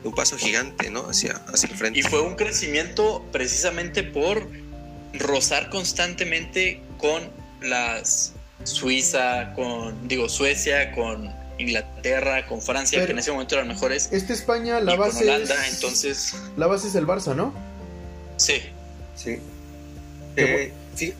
[0.03, 1.09] un paso gigante, ¿no?
[1.09, 1.99] Hacia, hacia el frente.
[1.99, 4.47] Y fue un crecimiento precisamente por
[5.13, 7.29] rozar constantemente con
[7.61, 14.09] las Suiza, con, digo, Suecia, con Inglaterra, con Francia, que en ese momento eran mejores.
[14.11, 15.23] Esta España, la base.
[15.23, 16.35] Holanda, entonces.
[16.57, 17.53] La base es el Barça, ¿no?
[18.37, 18.61] Sí.
[19.15, 19.37] Sí.
[20.35, 20.73] Eh,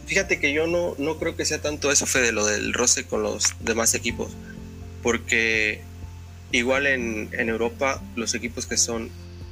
[0.05, 3.23] fíjate que yo no, no creo que sea tanto eso, Fede, lo del roce con
[3.23, 4.31] los demás equipos.
[5.03, 5.81] Porque
[6.51, 9.09] igual en, en Europa, los equipos que son.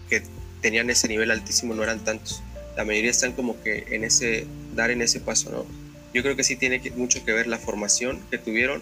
[0.10, 0.23] que
[0.62, 2.41] tenían ese nivel altísimo no eran tantos.
[2.75, 4.47] La mayoría están como que en ese.
[4.75, 5.88] dar en ese paso, ¿no?
[6.13, 8.82] Yo creo que sí tiene mucho que ver la formación que tuvieron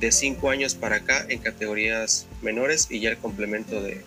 [0.00, 4.00] de cinco años para acá en categorías menores y ya el complemento de,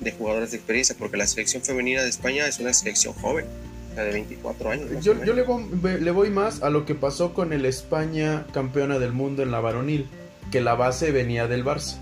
[0.00, 3.46] de jugadores de experiencia, porque la selección femenina de España es una selección joven,
[3.94, 5.04] la de 24 años.
[5.04, 5.64] Yo, yo le, voy,
[6.00, 9.60] le, voy, más a lo que pasó con el España campeona del mundo en la
[9.60, 10.08] varonil,
[10.50, 11.98] que la base venía del Barça.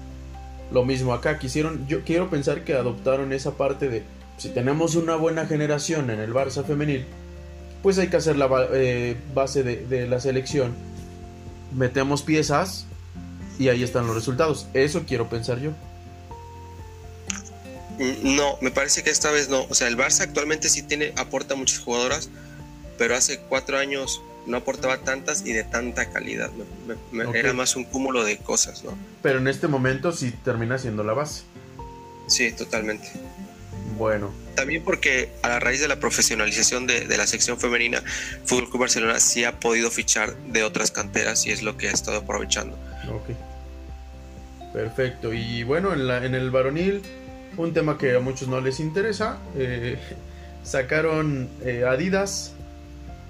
[0.73, 4.03] Lo mismo acá, quisieron, yo quiero pensar que adoptaron esa parte de
[4.39, 7.05] si tenemos una buena generación en el Barça femenil,
[7.85, 10.75] pues hay que hacer la eh, base de, la selección.
[11.75, 12.87] Metemos piezas
[13.59, 14.67] y ahí están los resultados.
[14.73, 15.73] Eso quiero pensar yo.
[18.23, 19.65] No, me parece que esta vez no.
[19.65, 22.31] O sea, el Barça actualmente sí tiene, aporta muchas jugadoras,
[22.97, 26.51] pero hace cuatro años no aportaba tantas y de tanta calidad.
[27.35, 28.97] Era más un cúmulo de cosas, ¿no?
[29.21, 31.43] Pero en este momento sí termina siendo la base.
[32.29, 33.13] Sí, totalmente.
[33.97, 34.33] Bueno.
[34.55, 38.03] También porque a la raíz de la profesionalización de, la sección femenina,
[38.45, 41.93] Fútbol Club Barcelona sí ha podido fichar de otras canteras y es lo que ha
[41.93, 42.77] estado aprovechando.
[43.13, 43.31] Ok.
[44.73, 45.33] Perfecto.
[45.33, 47.03] Y bueno, en, la, en el varonil,
[47.57, 49.39] un tema que a muchos no les interesa.
[49.57, 49.99] Eh,
[50.63, 52.53] sacaron eh, Adidas.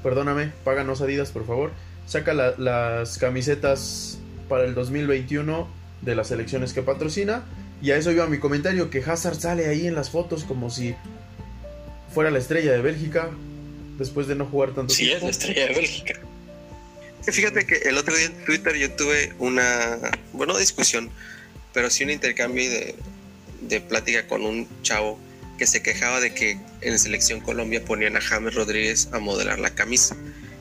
[0.03, 1.73] Perdóname, páganos Adidas, por favor.
[2.07, 5.67] Saca las camisetas para el 2021
[6.03, 7.45] de las selecciones que patrocina
[7.83, 10.95] y a eso iba mi comentario, que Hazard sale ahí en las fotos como si
[12.13, 13.31] fuera la estrella de Bélgica,
[13.99, 15.21] después de no jugar tanto sí, tiempo.
[15.21, 16.21] Sí, es la estrella de Bélgica.
[17.23, 19.99] Fíjate que el otro día en Twitter yo tuve una,
[20.33, 21.11] bueno, discusión,
[21.73, 22.95] pero sí un intercambio de,
[23.63, 25.19] de plática con un chavo
[25.59, 29.59] que se quejaba de que en la selección Colombia ponían a James Rodríguez a modelar
[29.59, 30.17] la camisa.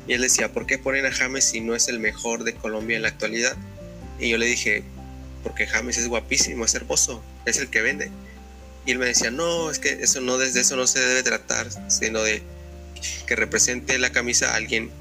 [0.07, 2.97] Y él decía, ¿por qué ponen a James si no es el mejor de Colombia
[2.97, 3.55] en la actualidad?
[4.19, 4.83] Y yo le dije,
[5.43, 8.09] porque James es guapísimo, es hermoso, es el que vende.
[8.85, 11.67] Y él me decía, no, es que eso no, desde eso no se debe tratar,
[11.89, 12.41] sino de
[13.27, 14.91] que represente la camisa a alguien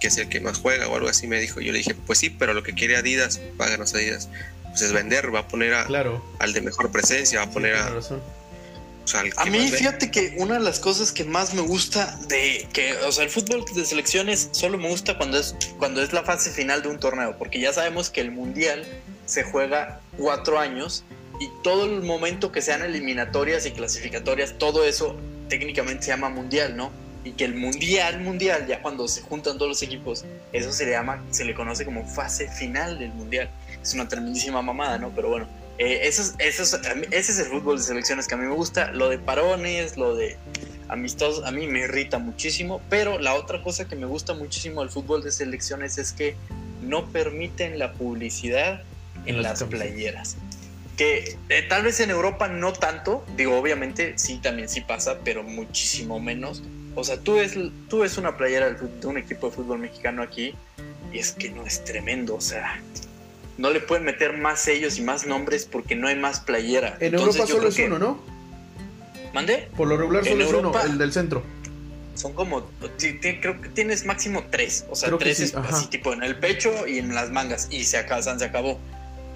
[0.00, 1.60] que es el que más juega o algo así, me dijo.
[1.60, 4.28] Yo le dije, pues sí, pero lo que quiere Adidas, páganos Adidas,
[4.64, 6.24] pues es vender, va a poner a, claro.
[6.38, 7.86] al de mejor presencia, va a poner a...
[7.86, 13.12] a mí, fíjate que una de las cosas que más me gusta de que, o
[13.12, 16.82] sea, el fútbol de selecciones solo me gusta cuando es, cuando es la fase final
[16.82, 18.84] de un torneo, porque ya sabemos que el mundial
[19.26, 21.04] se juega cuatro años
[21.38, 25.16] y todo el momento que sean eliminatorias y clasificatorias, todo eso
[25.48, 26.90] técnicamente se llama mundial, ¿no?
[27.24, 30.92] Y que el mundial, mundial, ya cuando se juntan todos los equipos, eso se le
[30.92, 33.50] llama, se le conoce como fase final del mundial.
[33.82, 35.10] Es una tremendísima mamada, ¿no?
[35.10, 36.34] Pero bueno, eh, ese
[37.10, 38.92] es el fútbol de selecciones que a mí me gusta.
[38.92, 40.36] Lo de parones, lo de
[40.88, 42.80] amistosos, a mí me irrita muchísimo.
[42.88, 46.36] Pero la otra cosa que me gusta muchísimo del fútbol de selecciones es que
[46.80, 48.82] no permiten la publicidad
[49.24, 50.36] en las playeras.
[50.96, 55.42] Que eh, tal vez en Europa no tanto, digo, obviamente sí, también sí pasa, pero
[55.42, 56.62] muchísimo menos.
[56.94, 57.54] O sea, tú ves,
[57.88, 60.54] tú ves una playera de un equipo de fútbol mexicano aquí
[61.12, 62.80] y es que no es tremendo, o sea,
[63.58, 66.96] no le pueden meter más sellos y más nombres porque no hay más playera.
[67.00, 68.18] En Europa solo es uno, ¿no?
[69.34, 69.68] ¿Mande?
[69.76, 71.42] Por lo regular solo es uno, el del centro.
[72.14, 72.66] Son como,
[73.20, 77.14] creo que tienes máximo tres, o sea, tres así tipo en el pecho y en
[77.14, 78.80] las mangas y se acaban, se acabó.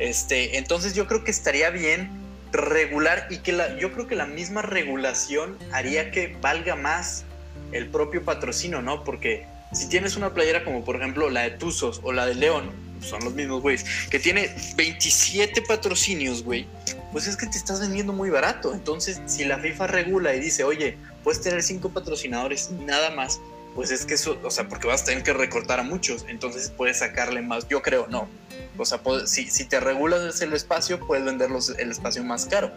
[0.00, 2.08] Este, entonces yo creo que estaría bien
[2.52, 7.24] regular y que la, yo creo que la misma regulación haría que valga más
[7.70, 9.04] el propio patrocinio, ¿no?
[9.04, 12.72] Porque si tienes una playera como por ejemplo la de Tuzos o la de León,
[13.02, 16.66] son los mismos güeyes, que tiene 27 patrocinios, güey,
[17.12, 18.72] pues es que te estás vendiendo muy barato.
[18.74, 23.40] Entonces, si la FIFA regula y dice, oye, puedes tener cinco patrocinadores, nada más,
[23.80, 26.68] pues es que eso, o sea, porque vas a tener que recortar a muchos, entonces
[26.68, 28.28] puedes sacarle más, yo creo, no.
[28.76, 32.72] O sea, si, si te regulas el espacio, puedes venderlos el espacio más caro,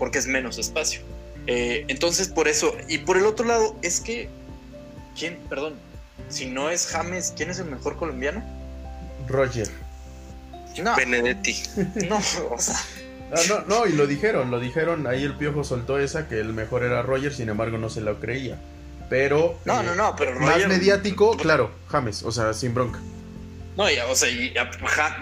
[0.00, 1.02] porque es menos espacio.
[1.46, 4.28] Eh, entonces, por eso, y por el otro lado, es que,
[5.16, 5.74] ¿quién, perdón,
[6.28, 8.42] si no es James, ¿quién es el mejor colombiano?
[9.28, 9.68] Roger.
[10.82, 10.96] No.
[10.96, 11.62] Benedetti.
[12.08, 12.20] No,
[12.50, 12.74] o sea.
[13.30, 16.52] Ah, no, no, y lo dijeron, lo dijeron, ahí el piojo soltó esa, que el
[16.52, 18.58] mejor era Roger, sin embargo no se lo creía.
[19.10, 19.58] Pero...
[19.66, 20.46] No, no, no, pero Roger...
[20.46, 23.00] Más mediático, claro, James, o sea, sin bronca.
[23.76, 24.28] No, ya, o sea,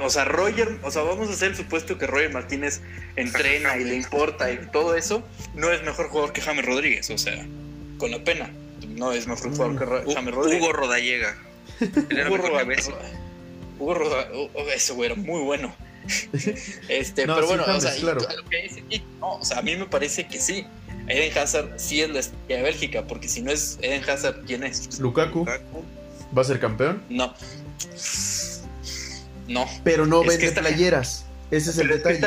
[0.00, 2.80] o sea, Roger, o sea, vamos a hacer el supuesto que Roger Martínez
[3.16, 5.22] entrena y le importa y todo eso,
[5.54, 7.46] no es mejor jugador que James Rodríguez, o sea,
[7.98, 8.50] con la pena,
[8.88, 10.62] no es mejor jugador que James Rodríguez.
[10.62, 11.36] Hugo Rodallega.
[11.80, 12.82] Hugo Rodallega.
[13.78, 15.74] Hugo Rodallega, ese güey era muy bueno.
[16.88, 18.20] este, pero bueno, o, sea, claro.
[19.20, 20.66] no, o sea, a mí me parece que sí.
[21.08, 24.62] Eden Hazard sí es la estrella de Bélgica, porque si no es Eden Hazard, ¿quién
[24.62, 24.98] es?
[25.00, 25.46] Lukaku.
[26.36, 27.02] ¿Va a ser campeón?
[27.08, 27.34] No.
[29.48, 29.66] No.
[29.82, 31.24] Pero no vende playeras.
[31.50, 32.20] Ese es el detalle.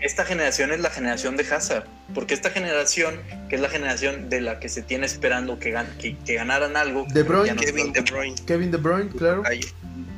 [0.00, 1.84] Esta, generación es la generación de Hazard.
[2.12, 6.34] Porque esta generación, que es la generación de la que se tiene esperando que, que,
[6.34, 7.06] ganaran algo.
[7.12, 7.54] De Bruyne.
[7.54, 8.34] Kevin De Bruyne.
[8.44, 9.44] Kevin De Bruyne, claro.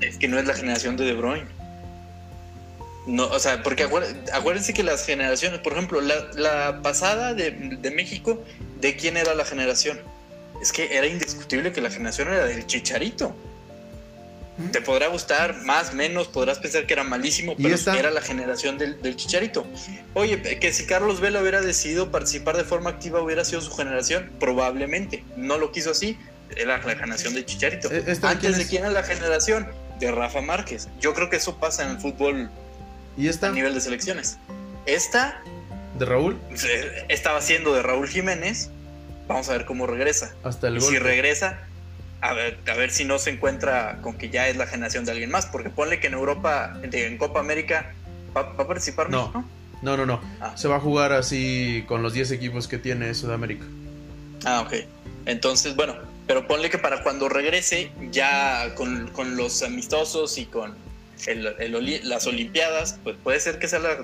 [0.01, 1.47] Es que no es la generación de De Bruyne.
[3.07, 3.85] No, o sea, porque
[4.33, 8.43] acuérdense que las generaciones, por ejemplo, la, pasada de, de, México,
[8.81, 10.01] ¿de quién era la generación?
[10.63, 13.35] Es que era indiscutible que la generación era del Chicharito.
[14.71, 19.03] Te podrá gustar más, menos, podrás pensar que era malísimo, pero era la generación del,
[19.03, 19.67] del, Chicharito.
[20.15, 24.31] Oye, que si Carlos Vela hubiera decidido participar de forma activa, hubiera sido su generación,
[24.39, 25.25] probablemente.
[25.37, 26.17] No lo quiso así,
[26.57, 27.93] era la generación del Chicharito.
[27.93, 29.67] Eh, Antes de quién era la generación
[29.99, 30.89] de Rafa Márquez.
[31.01, 32.49] Yo creo que eso pasa en el fútbol
[33.17, 33.49] ¿Y esta?
[33.49, 34.39] A nivel de selecciones.
[34.87, 35.43] Esta.
[35.99, 36.39] ¿De Raúl?
[37.09, 38.71] Estaba siendo de Raúl Jiménez.
[39.29, 40.35] Vamos a ver cómo regresa.
[40.43, 41.61] Hasta el y Si regresa,
[42.21, 45.13] a ver, a ver si no se encuentra con que ya es la generación de
[45.13, 45.47] alguien más.
[45.47, 47.93] Porque ponle que en Europa, en Copa América,
[48.37, 49.47] ¿va, a participar no.
[49.83, 50.21] No, no, no.
[50.41, 50.57] Ah.
[50.57, 53.65] Se va a jugar así con los 10 equipos que tiene Sudamérica.
[54.45, 54.75] Ah, ok.
[55.27, 55.97] Entonces, bueno,
[56.27, 60.75] pero ponle que para cuando regrese, ya con, con los amistosos y con
[61.27, 63.97] las Olimpiadas, pues puede ser que sea la,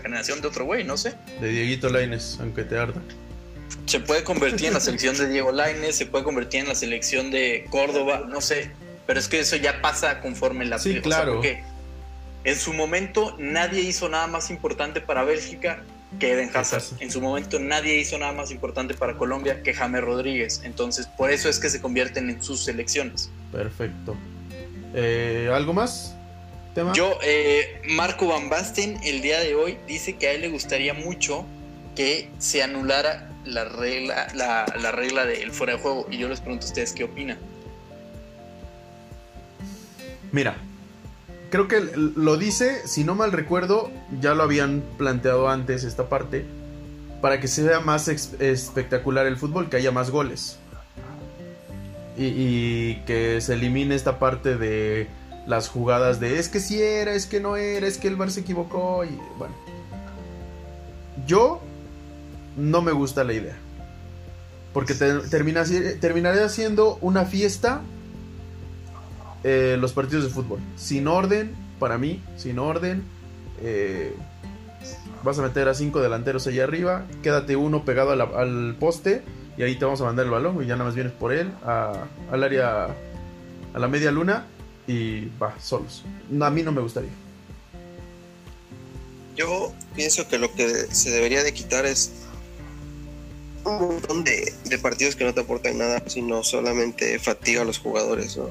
[0.00, 1.14] generación de otro güey, no sé.
[1.40, 3.00] De Dieguito Laines, aunque te arda.
[3.86, 7.30] Se puede convertir en la selección de Diego Laines, se puede convertir en la selección
[7.30, 8.70] de Córdoba, no sé.
[9.06, 11.34] Pero es que eso ya pasa conforme la Sí, claro.
[11.34, 11.62] porque
[12.44, 15.82] en su momento nadie hizo nada más importante para Bélgica
[16.18, 16.82] que Eden Hazard.
[17.00, 20.60] En su momento nadie hizo nada más importante para Colombia que James Rodríguez.
[20.64, 23.30] Entonces, por eso es que se convierten en sus selecciones.
[23.50, 24.16] Perfecto.
[24.94, 26.16] Eh, ¿Algo más?
[26.94, 30.94] Yo, eh, Marco Van Basten, el día de hoy dice que a él le gustaría
[30.94, 31.44] mucho
[31.94, 36.06] que se anulara la regla, la, regla del fuera de juego.
[36.10, 37.36] Y yo les pregunto a ustedes qué opinan.
[40.30, 40.56] Mira,
[41.50, 46.46] creo que lo dice, si no mal recuerdo, ya lo habían planteado antes esta parte,
[47.20, 50.58] para que sea más espectacular el fútbol, que haya más goles.
[52.16, 55.08] y que se elimine esta parte de
[55.46, 58.30] las jugadas de es que si era, es que no era, es que el Bar
[58.30, 59.54] se equivocó y bueno.
[61.26, 61.60] Yo
[62.56, 63.56] no me gusta la idea.
[64.72, 65.64] Porque termina,
[66.00, 67.82] terminaré haciendo una fiesta
[69.44, 70.60] eh, los partidos de fútbol.
[70.76, 73.02] Sin orden, para mí, sin orden.
[73.60, 74.14] Eh,
[75.22, 77.04] vas a meter a cinco delanteros allá arriba.
[77.22, 79.22] Quédate uno pegado al poste.
[79.58, 80.62] Y ahí te vamos a mandar el balón.
[80.62, 81.50] Y ya nada más vienes por él.
[81.64, 82.88] al área.
[83.74, 84.46] A la media luna
[84.86, 86.04] y va, solos.
[86.40, 87.10] a mí no me gustaría.
[89.36, 92.12] Yo pienso que lo que se debería de quitar es
[93.64, 94.52] un montón de,
[94.82, 98.50] partidos que no te aportan nada, sino solamente fatiga a los jugadores, ¿no?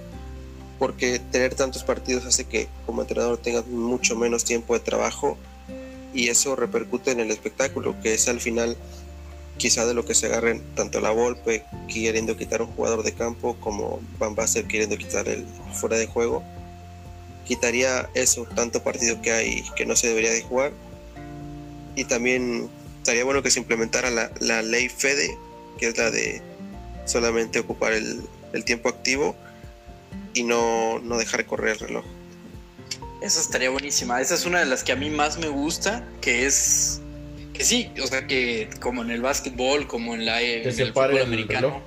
[0.79, 5.37] Porque tener tantos partidos hace que como entrenador tengas mucho menos tiempo de trabajo
[6.13, 8.75] y eso repercute en el espectáculo, que es al final
[9.61, 13.55] quizá de lo que se agarren tanto la Volpe queriendo quitar un jugador de campo
[13.59, 16.43] como Van Basten queriendo quitar el fuera de juego
[17.45, 20.71] quitaría eso tanto partido que hay que no se debería de jugar.
[21.95, 25.37] Y también estaría bueno que se implementara la, ley FEDE
[25.77, 26.41] que es la de
[27.05, 28.23] solamente ocupar el,
[28.63, 29.35] tiempo activo
[30.33, 32.05] y no, no dejar correr el reloj.
[33.21, 34.21] Esa estaría buenísima.
[34.21, 37.01] Esa es una de las que a mí más me gusta que es
[37.63, 41.23] sí, o sea, que como en el básquetbol, como en, la, en el fútbol el
[41.23, 41.81] americano,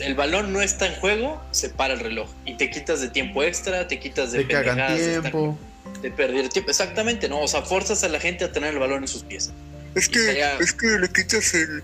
[0.00, 3.42] el balón no está en juego, se para el reloj y te quitas de tiempo
[3.42, 5.58] extra, te quitas de De que hagan pendejadas, de estar- tiempo.
[6.02, 6.70] de perder tiempo.
[6.70, 7.40] Exactamente, ¿no?
[7.40, 9.52] O sea, forzas a la gente a tener el balón en sus pies.
[9.94, 11.82] Es que- es que le quitas el,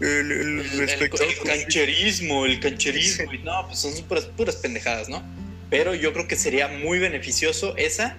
[0.00, 0.32] el, El,
[0.80, 1.10] el- el
[1.44, 5.22] cancherismo, el cancherismo, y no, pues son puras, puras pendejadas, ¿no?
[5.68, 8.16] Pero yo creo que sería muy beneficioso esa.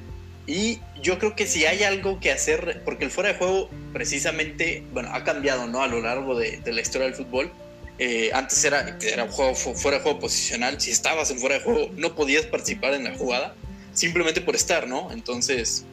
[0.54, 4.84] Y yo creo que si hay algo que hacer, porque el fuera de juego precisamente,
[4.92, 5.82] bueno, ha cambiado, ¿no?
[5.82, 7.50] A lo largo de, la historia del fútbol.
[8.00, 10.82] Eh, antes era, era un juego fu- fuera de juego posicional.
[10.82, 13.56] Si estabas en fuera de juego, no podías participar en la jugada,
[13.94, 15.10] simplemente por estar, ¿no?
[15.14, 15.86] Entonces,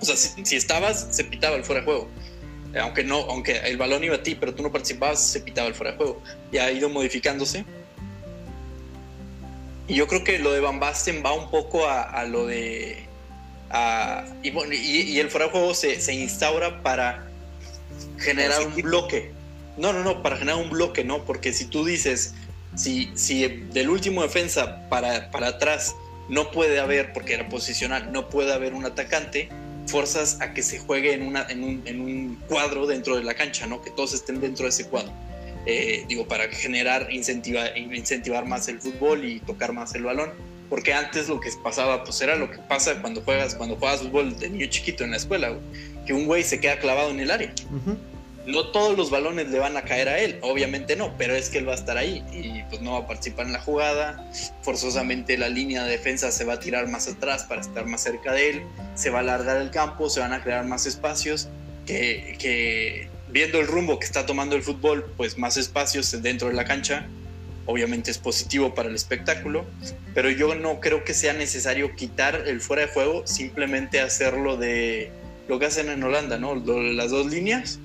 [0.00, 2.08] o sea, si, estabas, se pitaba el fuera de juego.
[2.74, 5.66] Eh, Aunque no, aunque el balón iba a ti, pero tú no participabas, se pitaba
[5.68, 6.22] el fuera de juego.
[6.52, 7.64] Y ha ido modificándose.
[9.88, 13.10] Y yo creo que lo de Van Basten va un poco a lo de.
[13.72, 17.26] A- y, bueno, y, y el fuera de juego se, se instaura para
[18.18, 19.30] generar un bloque.
[19.76, 21.24] No, no, no, para generar un bloque, ¿no?
[21.24, 22.34] Porque si tú dices,
[22.76, 25.94] si, si del último defensa para, para atrás
[26.28, 29.48] no puede haber, porque era posicional, no puede haber un atacante,
[29.86, 33.34] fuerzas a que se juegue en, una, en, un, en un cuadro dentro de la
[33.34, 33.82] cancha, ¿no?
[33.82, 35.12] Que todos estén dentro de ese cuadro.
[35.66, 40.30] Eh, digo, para generar, incentivar, incentivar más el fútbol y tocar más el balón.
[40.72, 44.38] Porque antes lo que pasaba, pues era lo que pasa cuando juegas, cuando juegas fútbol
[44.38, 45.60] de niño chiquito en la escuela, güey,
[46.06, 47.52] que un güey se queda clavado en el área.
[48.46, 51.58] No todos los balones le van a caer a él, obviamente no, pero es que
[51.58, 54.26] él va a estar ahí y pues no va a participar en la jugada.
[54.62, 58.32] Forzosamente la línea de defensa se va a tirar más atrás para estar más cerca
[58.32, 58.62] de él,
[58.94, 61.50] se va a alargar el campo, se van a crear más espacios
[61.84, 66.54] que, que viendo el rumbo que está tomando el fútbol, pues más espacios dentro de
[66.54, 67.06] la cancha.
[67.72, 69.64] Obviamente es positivo para el espectáculo,
[70.12, 75.10] pero yo no creo que sea necesario quitar el fuera de juego, simplemente hacerlo de
[75.48, 76.54] lo que hacen en Holanda, ¿no?
[76.54, 77.78] Las dos líneas,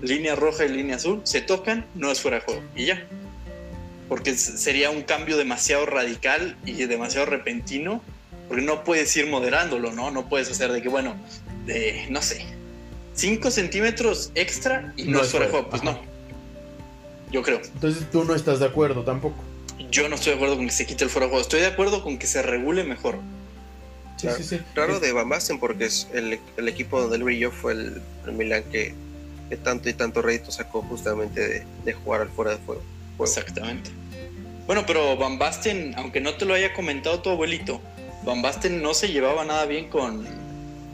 [0.00, 3.06] línea roja y línea azul, se tocan, no es fuera de juego y ya.
[4.08, 8.02] Porque sería un cambio demasiado radical y demasiado repentino,
[8.48, 10.10] porque no puedes ir moderándolo, ¿no?
[10.10, 11.16] No puedes hacer de que, bueno,
[11.66, 12.46] de, no sé,
[13.12, 15.68] 5 centímetros extra y no, es fuera de juego.
[15.68, 15.92] Pues ajá.
[15.92, 16.13] no.
[17.34, 17.60] Yo creo.
[17.74, 19.34] Entonces tú no estás de acuerdo tampoco.
[19.90, 21.42] Yo no estoy de acuerdo con que se quite el fuera de juego.
[21.42, 23.16] Estoy de acuerdo con que se regule mejor.
[24.16, 24.36] Sí, Claro.
[24.38, 24.60] sí, sí.
[24.76, 28.32] Raro de Van Basten porque es el, el equipo donde él brilló fue el, el
[28.34, 28.94] Milan que,
[29.50, 32.82] que tanto y tanto rédito sacó justamente de, de jugar al fuera de fuego.
[33.16, 33.32] juego.
[33.32, 33.90] Exactamente.
[34.68, 37.80] Bueno, pero Van Basten, aunque no te lo haya comentado tu abuelito,
[38.24, 40.24] Van Basten no se llevaba nada bien con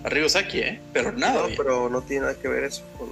[0.05, 0.80] Arrigo Saki, ¿eh?
[0.95, 1.57] Pero nada No, bien.
[1.59, 3.11] pero no tiene nada que ver eso con...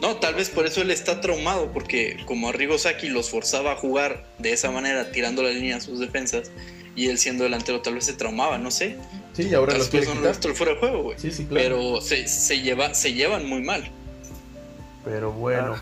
[0.00, 3.76] No, tal vez por eso él está traumado, porque como Arrigo Saki los forzaba a
[3.76, 6.50] jugar de esa manera, tirando la línea a sus defensas,
[6.94, 8.96] y él siendo delantero tal vez se traumaba, no sé.
[9.34, 10.34] Sí, y ahora Las quiere cosas no quitar.
[10.34, 11.18] esto fuera de juego, güey.
[11.18, 11.62] Sí, sí, claro.
[11.62, 13.90] Pero se, se, lleva, se llevan muy mal.
[15.04, 15.76] Pero bueno.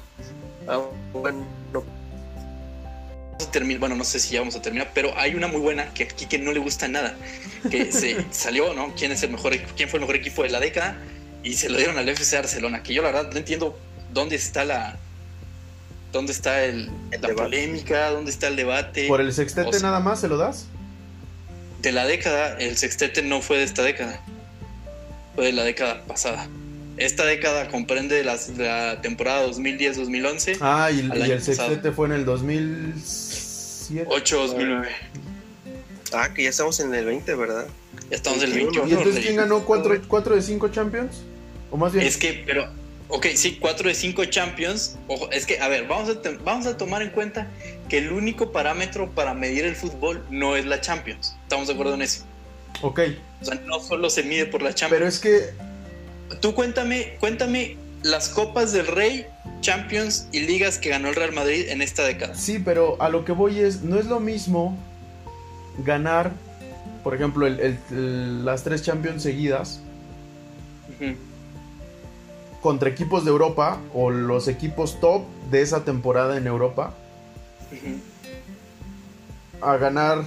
[0.69, 0.81] Ah,
[1.13, 5.49] bueno, Vamos a terminar- bueno, no sé si ya vamos a terminar, pero hay una
[5.49, 7.17] muy buena que aquí que no le gusta nada,
[7.71, 8.95] que se salió, ¿no?
[8.97, 10.97] ¿Quién es el mejor, quién fue el mejor equipo de la década?
[11.43, 13.77] Y se lo dieron al FC Barcelona, que yo la verdad no entiendo
[14.15, 14.97] dónde está la,
[16.13, 17.35] dónde está el, El la debate.
[17.35, 19.07] polémica, dónde está el debate.
[19.09, 20.67] ¿Por el sextete o sea- nada más se lo das?
[21.83, 24.19] De la década, el sextete no fue de esta década,
[25.35, 26.49] fue de la década pasada.
[26.97, 31.01] Esta década comprende las, la temporada 2010-2011, Ah, y, y
[31.31, 31.93] el sextete pasado.
[31.93, 34.07] fue en el 2007.
[34.09, 34.87] 8-2009.
[36.13, 37.67] Ah, que ya estamos en el 20, ¿verdad?
[38.11, 38.83] Ya estamos en el 21.
[38.87, 38.89] 21.
[38.89, 41.17] ¿Y entonces quién ganó 4 cuatro de 5 Champions?
[41.71, 42.69] O más bien, Es que, pero,
[43.17, 44.97] ok, sí, 4 de 5 Champions.
[45.09, 47.47] Ojo, es que, a ver, vamos a, vamos a tomar en cuenta
[47.89, 51.37] que el único parámetro para medir el fútbol no es la Champions.
[51.43, 52.25] ¿Estamos de acuerdo en eso?
[52.83, 53.01] ok.
[53.41, 54.99] O sea, no solo se mide por la Champions.
[54.99, 55.65] Pero es que
[56.41, 59.27] Tú cuéntame, cuéntame las Copas del Rey,
[59.61, 62.35] Champions y ligas que ganó el Real Madrid en esta década.
[62.35, 64.77] Sí, pero a lo que voy es, no es lo mismo
[65.85, 66.33] ganar,
[67.05, 69.81] por ejemplo, el- el- el- las tres Champions seguidas
[71.01, 71.15] Ujú.
[72.65, 76.95] Contra equipos de Europa o los equipos top de esa temporada en Europa
[79.61, 80.25] a ganar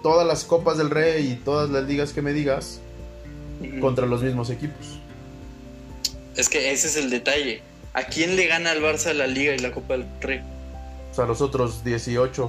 [0.00, 2.78] todas las Copas del Rey y todas las ligas que me digas
[3.80, 5.00] contra los mismos equipos.
[6.36, 7.62] Es que ese es el detalle.
[7.94, 10.42] ¿A quién le gana al Barça la Liga y la Copa del Rey?
[11.10, 12.48] O sea, los otros 18.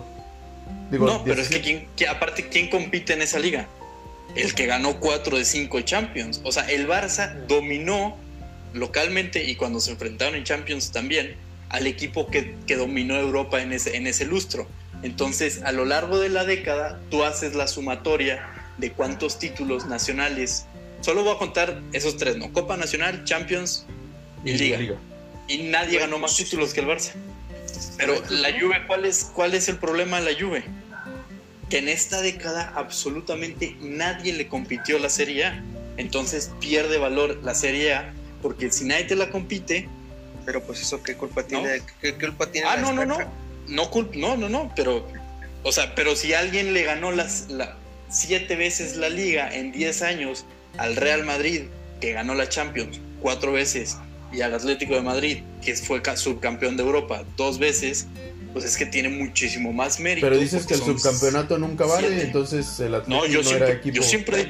[0.91, 1.63] Digo, no, pero es que 17.
[1.63, 3.67] ¿quién, quién- aparte, ¿quién compite en esa liga?
[4.35, 6.39] El que ganó 4 de 5 Champions.
[6.43, 8.15] O sea, el Barça dominó
[8.74, 11.36] localmente y cuando se enfrentaron en Champions también
[11.69, 14.67] al equipo que, que dominó Europa en ese, en ese lustro.
[15.03, 18.47] Entonces, a lo largo de la década, tú haces la sumatoria
[18.78, 20.65] de cuántos títulos nacionales.
[21.01, 22.51] Solo voy a contar esos tres, ¿no?
[22.53, 23.86] Copa Nacional, Champions
[24.45, 24.97] y, Liga.
[25.47, 27.13] Y nadie ganó más títulos que el Barça.
[27.97, 30.63] Pero la Juve, ¿cuál es, ¿cuál es el problema de la Juve?
[31.69, 35.63] Que en esta década absolutamente nadie le compitió la Serie A.
[35.97, 39.87] Entonces pierde valor la Serie A porque si nadie te la compite...
[40.45, 41.81] Pero pues eso, ¿qué culpa tiene?
[42.01, 43.19] ¿Qué culpa tiene ah, no, no, no,
[43.67, 45.07] no, no, no, no, pero...
[45.63, 47.77] O sea, pero si alguien le ganó las, la,
[48.09, 50.45] siete veces la liga en 10 años
[50.77, 51.63] al Real Madrid,
[51.99, 53.97] que ganó la Champions cuatro veces,
[54.33, 58.07] y al Atlético de Madrid, que fue subcampeón de Europa dos veces,
[58.53, 60.27] pues es que tiene muchísimo más mérito.
[60.27, 63.95] Pero dices que el subcampeonato nunca vale, entonces el Atlético no, yo siempre, era equipo.
[63.95, 64.47] Yo siempre,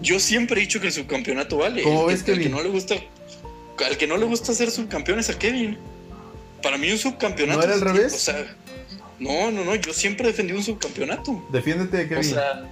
[0.00, 1.82] yo siempre he dicho que el subcampeonato vale.
[1.82, 2.96] ¿Cómo ves, que, que no le gusta,
[3.86, 5.78] al que no le gusta ser subcampeón es a Kevin.
[6.62, 7.58] Para mí un subcampeonato.
[7.58, 8.14] ¿No era al revés?
[8.14, 8.56] O sea,
[9.18, 9.74] no, no, no.
[9.74, 11.46] Yo siempre defendí un subcampeonato.
[11.50, 12.18] Defiéndete, Kevin.
[12.18, 12.70] O sea,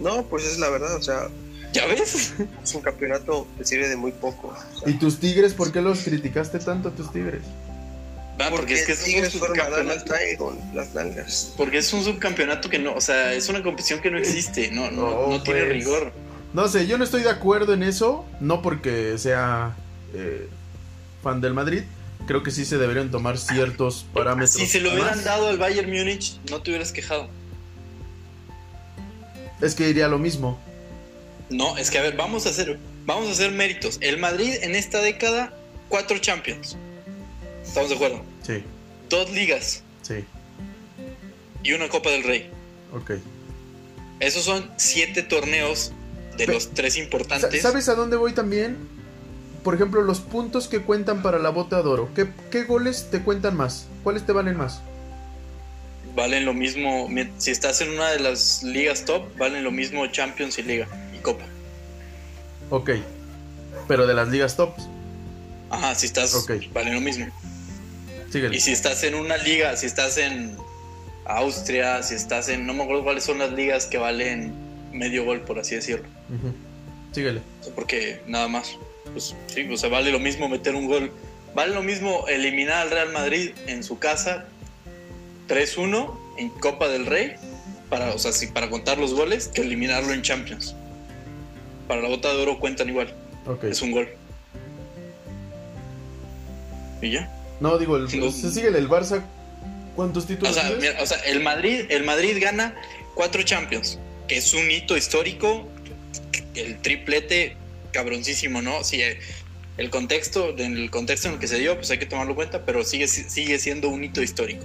[0.00, 1.28] no, pues es la verdad, o sea.
[1.72, 2.34] ¿Ya ves?
[2.62, 4.52] Es un campeonato que sirve de muy poco.
[4.86, 5.54] ¿Y tus tigres?
[5.54, 7.42] ¿Por qué los criticaste tanto a tus tigres?
[8.48, 10.14] porque, es que es tigres un subcampeonato.
[10.38, 11.52] Con las nalgas.
[11.56, 14.90] Porque es un subcampeonato que no, o sea, es una competición que no existe, no,
[14.90, 16.12] no, no, tiene pues, rigor.
[16.52, 19.76] No sé, yo no estoy de acuerdo en eso, no porque sea
[20.14, 20.48] eh,
[21.22, 21.82] fan del Madrid,
[22.26, 24.52] creo que sí se deberían tomar ciertos parámetros.
[24.52, 27.28] Si se lo hubieran dado al Bayern Múnich, no te hubieras quejado.
[29.60, 30.58] Es que diría lo mismo.
[31.50, 33.98] No, es que a ver, vamos a hacer, vamos a hacer méritos.
[34.00, 35.52] El Madrid en esta década,
[35.88, 36.76] cuatro Champions.
[37.64, 38.24] ¿Estamos de acuerdo?
[38.42, 38.64] Sí.
[39.08, 39.82] Dos ligas.
[40.02, 40.24] Sí.
[41.62, 42.50] Y una Copa del Rey.
[42.92, 43.12] Ok.
[44.18, 45.92] Esos son siete torneos
[46.46, 47.62] de los tres importantes.
[47.62, 48.76] ¿Sabes a dónde voy también?
[49.62, 52.08] Por ejemplo, los puntos que cuentan para la bota de oro.
[52.14, 53.86] ¿Qué, ¿Qué goles te cuentan más?
[54.02, 54.80] ¿Cuáles te valen más?
[56.14, 57.08] valen lo mismo.
[57.38, 61.18] Si estás en una de las ligas top, valen lo mismo Champions y Liga y
[61.18, 61.44] Copa.
[62.70, 62.90] Ok.
[63.88, 64.88] Pero de las ligas tops.
[65.70, 66.46] Ajá, si estás.
[66.72, 67.26] Valen lo mismo.
[68.52, 70.56] Y si estás en una liga, si estás en
[71.24, 72.66] Austria, si estás en.
[72.66, 74.52] No me acuerdo cuáles son las ligas que valen
[74.92, 76.06] medio gol, por así decirlo.
[77.12, 77.40] Síguele.
[77.74, 78.76] porque nada más.
[79.12, 81.12] Pues sí, o sea, vale lo mismo meter un gol.
[81.54, 84.46] Vale lo mismo eliminar al Real Madrid en su casa
[85.48, 87.34] 3-1 en Copa del Rey,
[87.88, 90.76] para, o sea, si, para contar los goles, que eliminarlo en Champions.
[91.88, 93.12] Para la bota de oro cuentan igual.
[93.62, 94.08] Es un gol.
[97.02, 97.32] ¿Y ya?
[97.58, 99.22] No, digo, el, se sigue el Barça.
[99.96, 100.56] ¿Cuántos títulos?
[100.56, 100.70] O sea,
[101.02, 102.74] o sea, el Madrid, el Madrid gana
[103.14, 103.98] cuatro Champions,
[104.30, 105.68] que es un hito histórico.
[106.54, 107.56] El triplete
[107.90, 108.84] cabroncísimo, ¿no?
[108.84, 109.02] Sí,
[109.76, 112.36] el contexto, en el contexto en el que se dio, pues hay que tomarlo en
[112.36, 114.64] cuenta, pero sigue, sigue siendo un hito histórico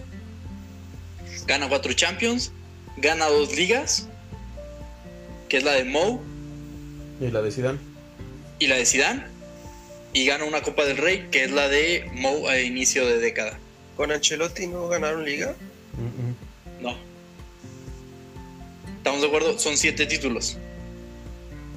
[1.45, 2.51] gana cuatro Champions,
[2.97, 4.07] gana dos ligas,
[5.49, 6.21] que es la de Mou.
[7.21, 7.79] Y la de Zidane.
[8.59, 9.23] Y la de Zidane.
[10.13, 13.59] Y gana una Copa del Rey, que es la de Mou a inicio de década.
[13.97, 15.55] ¿Con Ancelotti no ganaron liga?
[16.81, 16.97] No.
[19.05, 19.59] ¿Estamos de acuerdo?
[19.59, 20.57] Son siete títulos.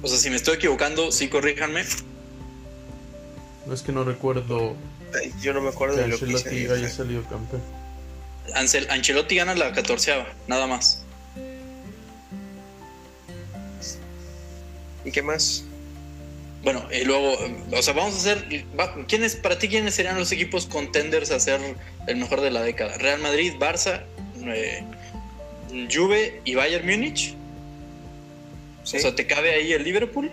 [0.01, 1.83] O sea, si me estoy equivocando, sí corríjanme.
[3.67, 4.75] No es que no recuerdo.
[5.39, 7.61] yo no me acuerdo de lo que haya salido campeón.
[8.55, 11.03] Ancelotti gana la catorceava, nada más.
[15.05, 15.65] ¿Y qué más?
[16.63, 17.37] Bueno, y luego,
[17.71, 18.65] o sea, vamos a hacer.
[19.07, 21.61] ¿quiénes, para ti, quiénes serían los equipos contenders a ser
[22.07, 22.97] el mejor de la década?
[22.97, 24.01] ¿Real Madrid, Barça,
[24.47, 24.83] eh,
[25.91, 27.35] Juve y Bayern Múnich?
[28.83, 30.31] O sea, ¿te cabe ahí el Liverpool?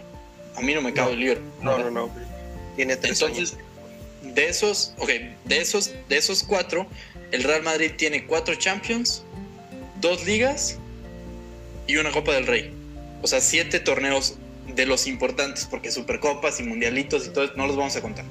[0.56, 1.52] A mí no me cabe el Liverpool.
[1.62, 2.10] No, no, no.
[2.76, 3.56] Tiene tres Entonces,
[4.22, 5.10] de esos, ok,
[5.44, 6.86] de esos, de esos cuatro,
[7.32, 9.24] el Real Madrid tiene cuatro Champions,
[10.00, 10.78] dos ligas
[11.86, 12.72] y una Copa del Rey.
[13.22, 14.36] O sea, siete torneos
[14.74, 18.24] de los importantes, porque Supercopas y Mundialitos y todo no los vamos a contar.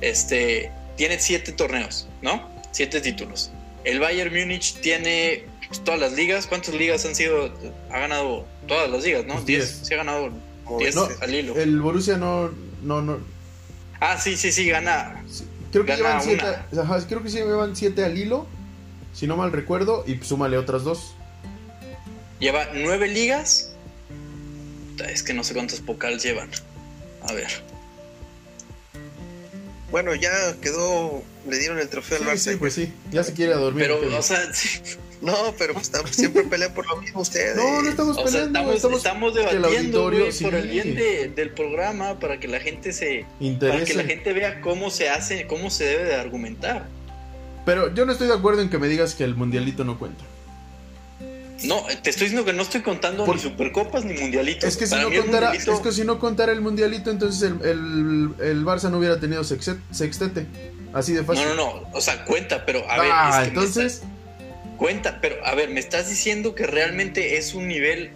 [0.00, 2.48] Este, tiene siete torneos, ¿no?
[2.72, 3.50] Siete títulos.
[3.84, 5.44] El Bayern Múnich tiene
[5.78, 6.46] todas las ligas.
[6.46, 7.52] ¿Cuántas ligas han sido?
[7.90, 9.40] Ha ganado todas las ligas, ¿no?
[9.42, 9.80] Diez.
[9.84, 10.30] Sí ha ganado
[10.78, 11.56] diez al hilo.
[11.56, 12.50] El Borussia no,
[12.82, 13.18] no, no.
[14.00, 15.24] Ah, sí, sí, sí, gana.
[15.72, 16.44] Creo que llevan siete,
[17.08, 18.46] creo que sí llevan siete al hilo,
[19.14, 21.14] si no mal recuerdo, y súmale otras dos.
[22.40, 23.72] Lleva nueve ligas.
[25.08, 26.50] Es que no sé cuántos pocales llevan.
[27.22, 27.48] A ver.
[29.90, 32.52] Bueno, ya quedó, le dieron el trofeo al Barça.
[32.52, 33.82] Sí, pues sí, ya se quiere dormir.
[33.82, 34.40] Pero, o sea,
[35.22, 37.56] no, pero pues, siempre pelean por lo mismo ustedes.
[37.56, 38.72] No, no estamos peleando.
[38.72, 40.04] estamos, debatiendo,
[40.42, 43.26] por el bien del programa, para que la gente se...
[43.60, 46.86] Para que la gente vea cómo se hace, cómo se debe de argumentar.
[47.66, 50.24] Pero yo no estoy de acuerdo en que me digas que el mundialito no cuenta.
[51.64, 54.64] No, te estoy diciendo que no estoy contando Por- ni supercopas ni mundialitos.
[54.64, 57.42] Es que, si no el contara, mundialito- es que si no contara el mundialito, entonces
[57.42, 60.46] el, el, el Barça no hubiera tenido sextet- sextete.
[60.94, 61.44] Así de fácil.
[61.48, 61.88] No, no, no.
[61.92, 63.10] O sea, cuenta, pero a ver.
[63.12, 64.02] ah, es que me entonces.
[64.80, 68.12] Cuenta, pero a ver, me estás diciendo que realmente es un nivel.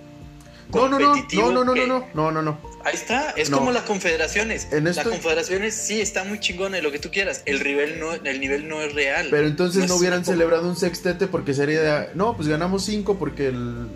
[0.72, 2.58] No, no, no, no, no, no, no, no, no, no.
[2.86, 3.58] Ahí está, es No.
[3.58, 4.68] como las confederaciones.
[4.72, 7.42] En Las esto- confederaciones sí está muy chingona y lo que tú quieras.
[7.44, 9.28] El nivel no, el nivel no es real.
[9.30, 13.48] Pero entonces no, hubieran celebrado un sextete porque sería de, no, pues ganamos cinco porque
[13.48, 13.86] el,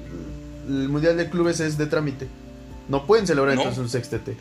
[0.69, 2.27] el Mundial de Clubes es de trámite.
[2.91, 4.37] No pueden celebrar entonces un sextete.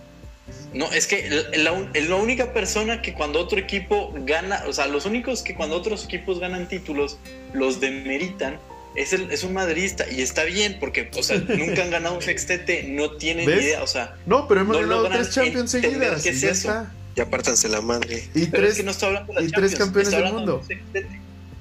[0.74, 4.88] No, es que la, la- la única persona que cuando otro equipo gana, o sea,
[4.88, 7.18] los únicos que cuando otros equipos ganan títulos
[7.54, 8.60] los demeritan
[8.96, 12.22] es, el, es un madridista y está bien porque, o sea, nunca han ganado un
[12.22, 13.58] sextete, no tienen ¿Ves?
[13.60, 16.22] ni idea, o sea, No, pero hemos No ganado tres Champions seguidas.
[16.24, 16.68] qué y es ya eso.
[16.70, 16.94] está.
[17.16, 18.24] Ya pártanse la madre.
[18.36, 20.34] Y pero tres, es que no estoy hablando de la y tres Champions, campeones del
[20.34, 20.64] mundo.
[20.94, 21.06] de.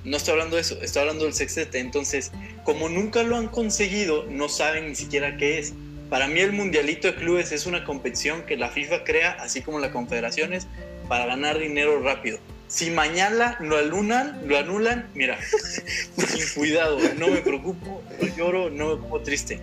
[0.05, 1.79] No estoy hablando de eso, estoy hablando del sextete.
[1.79, 2.31] Entonces,
[2.63, 5.73] como nunca lo han conseguido, no saben ni siquiera qué es.
[6.11, 9.81] Para mí el Mundialito de Clubes es una competición que la FIFA crea, así como
[9.81, 10.69] las confederaciones,
[11.09, 12.39] para ganar dinero rápido.
[12.69, 15.39] Si mañana lo anulan, lo anulan, mira,
[16.17, 19.61] sin cuidado, no me preocupo, no lloro, no me pongo triste.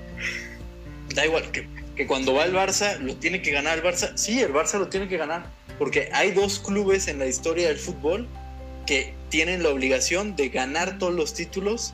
[1.15, 4.17] Da igual, que, que cuando va el Barça, lo tiene que ganar el Barça.
[4.17, 5.45] Sí, el Barça lo tiene que ganar,
[5.79, 8.27] porque hay dos clubes en la historia del fútbol
[8.85, 11.93] que tienen la obligación de ganar todos los títulos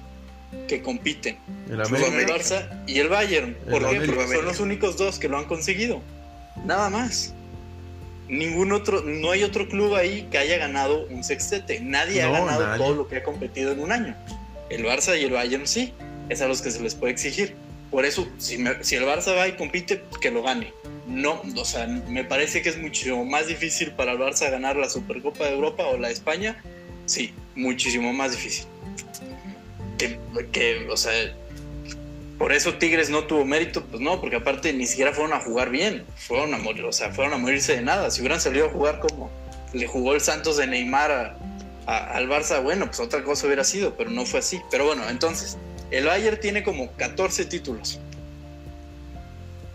[0.67, 1.37] que compiten.
[1.69, 1.87] El el
[2.27, 3.55] Barça y el Bayern.
[3.69, 4.05] ¿Por El qué?
[4.11, 6.01] Porque son los únicos dos que lo han conseguido.
[6.65, 7.33] Nada más.
[8.27, 11.79] Ningún otro, no hay otro club ahí que haya ganado un sextete.
[11.79, 12.77] Nadie No, ha ganado nadie.
[12.83, 14.15] todo lo que ha competido en un año.
[14.69, 15.93] El Barça y el Bayern sí.
[16.29, 17.55] Es a los que se les puede exigir.
[17.89, 20.73] Por eso, si, me- si el Barça va y compite, que lo gane.
[21.07, 24.89] No, o sea, me parece que es mucho más difícil para el Barça ganar la
[24.91, 26.61] Supercopa de Europa o la de España.
[27.07, 28.65] Sí, muchísimo más difícil.
[29.99, 30.17] Que,
[30.51, 31.11] que, o sea,
[32.39, 35.69] por eso Tigres no tuvo mérito, pues no, porque aparte ni siquiera fueron a jugar
[35.69, 38.09] bien, fueron a morir, o sea, fueron a morirse de nada.
[38.09, 39.29] Si hubieran salido a jugar como
[39.73, 41.37] le jugó el Santos de Neymar a-
[41.85, 44.59] a- al Barça, bueno, pues otra cosa hubiera sido, pero no fue así.
[44.71, 45.57] Pero bueno, entonces,
[45.91, 47.99] el Bayern tiene como 14 títulos.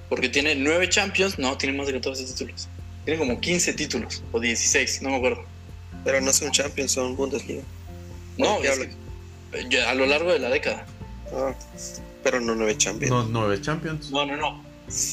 [0.09, 2.69] Porque tiene 9 Champions, no, tiene más de 14 títulos.
[3.05, 5.45] Tiene como 15 títulos, o 16, no me acuerdo.
[6.05, 7.63] Pero no son Champions, son Bundesliga.
[8.39, 8.91] No, ¿Qué es que,
[9.87, 10.85] a lo largo de la década.
[11.33, 11.55] Ah,
[12.23, 13.11] pero no nueve Champions.
[13.11, 14.11] No, nueve Champions.
[14.11, 14.65] No, no, no.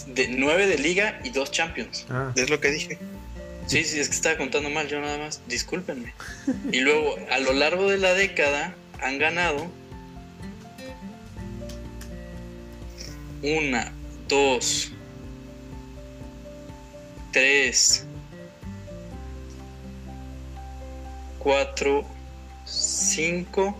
[0.07, 2.05] De 9 de liga y 2 Champions.
[2.09, 2.99] Ah, Es lo que dije.
[3.67, 5.41] Sí, sí, es que estaba contando mal yo nada más.
[5.47, 6.13] Discúlpenme.
[6.73, 9.67] Y luego, a lo largo de la década, han ganado
[13.41, 13.93] una,
[14.27, 14.91] dos,
[17.31, 18.05] tres,
[21.39, 22.05] cuatro,
[22.65, 23.79] cinco,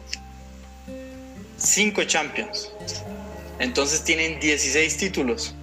[1.62, 2.72] cinco Champions.
[3.60, 5.56] Entonces tienen 16 títulos.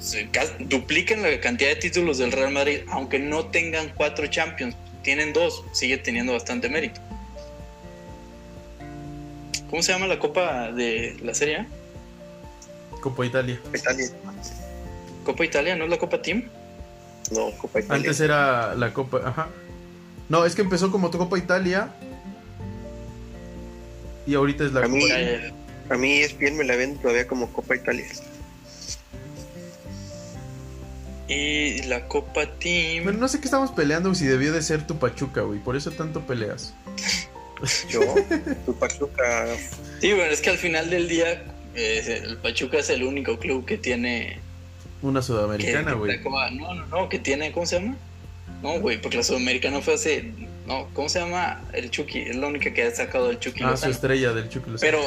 [0.00, 4.76] Se ca- Duplican la cantidad de títulos del Real Madrid, aunque no tengan cuatro Champions,
[5.02, 7.00] tienen dos, sigue teniendo bastante mérito.
[9.70, 11.66] ¿Cómo se llama la copa de la Serie A?
[13.00, 13.60] Copa Italia.
[13.74, 14.06] Italia.
[15.24, 16.44] Copa Italia, ¿no es la Copa Team?
[17.32, 17.96] No, Copa Italia.
[17.96, 19.20] Antes era la Copa.
[19.24, 19.48] Ajá.
[20.28, 21.92] No, es que empezó como Copa Italia.
[24.26, 25.94] Y ahorita es la A mí- Copa.
[25.94, 28.04] A mí ESPN me la ven todavía como Copa Italia.
[31.28, 33.04] Y la Copa Team.
[33.04, 35.58] Pero no sé qué estamos peleando si debió de ser tu Pachuca, güey.
[35.58, 36.72] Por eso tanto peleas.
[37.88, 38.00] Yo,
[38.64, 39.46] tu Pachuca.
[40.00, 41.42] Sí, bueno, es que al final del día,
[41.74, 44.38] eh, el Pachuca es el único club que tiene.
[45.02, 46.18] Una sudamericana, güey.
[46.22, 47.50] No, no, no, que tiene.
[47.52, 47.96] ¿Cómo se llama?
[48.62, 50.32] No, güey, porque la sudamericana fue hace.
[50.66, 51.62] No, ¿cómo se llama?
[51.72, 52.20] El Chucky.
[52.22, 53.62] Es la única que ha sacado el Chucky.
[53.64, 54.80] Ah, su estrella del Chucky Lozano.
[54.80, 55.00] Pero,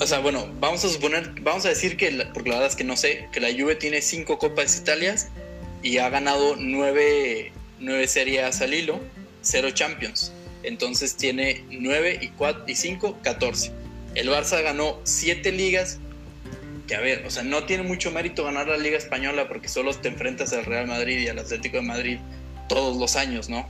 [0.00, 2.76] o sea, bueno, vamos a suponer, vamos a decir que, la- porque la verdad es
[2.76, 5.28] que no sé, que la Juve tiene cinco Copas Italias
[5.82, 9.00] y ha ganado nueve, nueve series al hilo,
[9.42, 10.32] cero Champions.
[10.64, 13.70] Entonces tiene nueve y cuatro y cinco, 14.
[14.16, 15.98] El Barça ganó siete ligas,
[16.88, 19.94] que a ver, o sea, no tiene mucho mérito ganar la Liga Española porque solo
[19.94, 22.18] te enfrentas al Real Madrid y al Atlético de Madrid
[22.68, 23.68] todos los años, ¿no?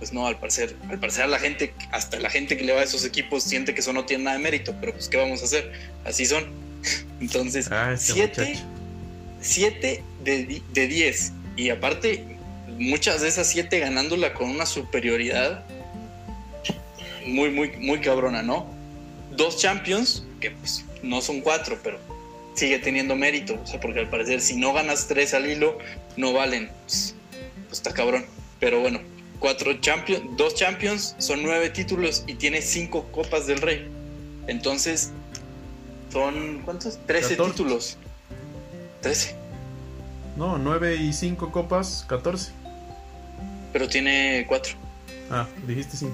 [0.00, 2.84] Pues no, al parecer, al parecer la gente, hasta la gente que le va a
[2.84, 5.44] esos equipos siente que eso no tiene nada de mérito, pero pues ¿qué vamos a
[5.44, 5.70] hacer?
[6.04, 6.46] Así son.
[7.20, 8.58] Entonces, Ah, este siete.
[9.42, 11.32] 7 de, de 10.
[11.56, 12.24] Y aparte,
[12.78, 15.64] muchas de esas 7 ganándola con una superioridad
[17.26, 18.66] muy, muy, muy cabrona, ¿no?
[19.30, 21.98] Dos Champions, que pues no son cuatro, pero
[22.54, 23.58] sigue teniendo mérito.
[23.62, 25.78] O sea, porque al parecer, si no ganas tres al hilo,
[26.16, 26.70] no valen.
[26.84, 27.14] Pues,
[27.68, 28.26] pues está cabrón.
[28.58, 29.00] Pero bueno,
[29.40, 33.88] cuatro Champions, dos Champions son nueve títulos y tiene cinco Copas del Rey.
[34.46, 35.10] Entonces,
[36.12, 36.98] Son, ¿cuántos?
[37.06, 37.52] 13 14.
[37.52, 37.96] títulos.
[39.00, 39.34] 13.
[40.36, 42.52] No, 9 y 5 copas, 14.
[43.72, 44.74] Pero tiene 4.
[45.30, 46.12] Ah, dijiste 5.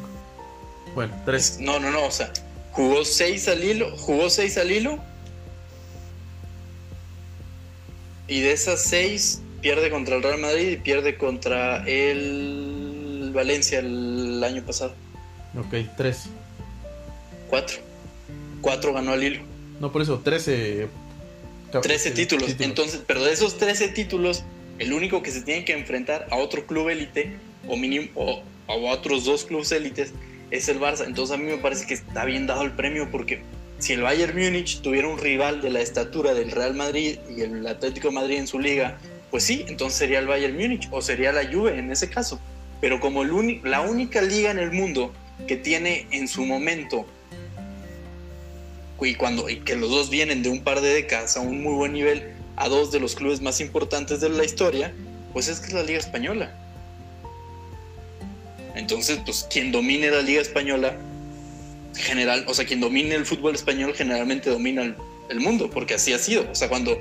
[0.95, 1.61] Bueno, 3.
[1.61, 2.33] No, no, no, o sea,
[2.73, 4.99] jugó 6 al hilo, jugó 6 al hilo.
[8.29, 12.66] Y de esas 6 pierde contra el Real Madrid y pierde contra el
[13.37, 14.95] Valencia el año pasado.
[15.57, 16.25] Ok, 3.
[17.49, 17.77] 4.
[18.61, 19.41] 4 ganó al hilo.
[19.81, 20.89] No, por eso, 13.
[21.83, 22.55] 13 títulos.
[22.59, 24.45] Entonces, pero de esos 13 títulos,
[24.79, 27.37] el único que se tiene que enfrentar a otro club élite
[27.69, 30.13] o mínimo o a otros dos clubes élites
[30.51, 31.07] es el Barça.
[31.07, 33.43] Entonces a mí me parece que está bien dado el premio porque
[33.79, 37.67] si el Bayern Múnich tuviera un rival de la estatura del Real Madrid y el
[37.67, 38.99] Atlético de Madrid en su liga,
[39.31, 42.41] pues sí, entonces sería el Bayern Múnich o sería la Juve en ese caso.
[42.81, 45.13] Pero como el la única liga en el mundo
[45.47, 47.07] que tiene en su momento
[49.01, 51.75] y cuando y que los dos vienen de un par de décadas a un muy
[51.75, 54.93] buen nivel a dos de los clubes más importantes de la historia,
[55.33, 56.55] pues es que es la Liga Española.
[58.75, 60.97] Entonces, pues quien domine la Liga Española,
[61.95, 64.97] general, o sea, quien domine el fútbol español generalmente domina el,
[65.29, 66.51] el mundo, porque así ha sido.
[66.51, 66.99] O sea, cuando,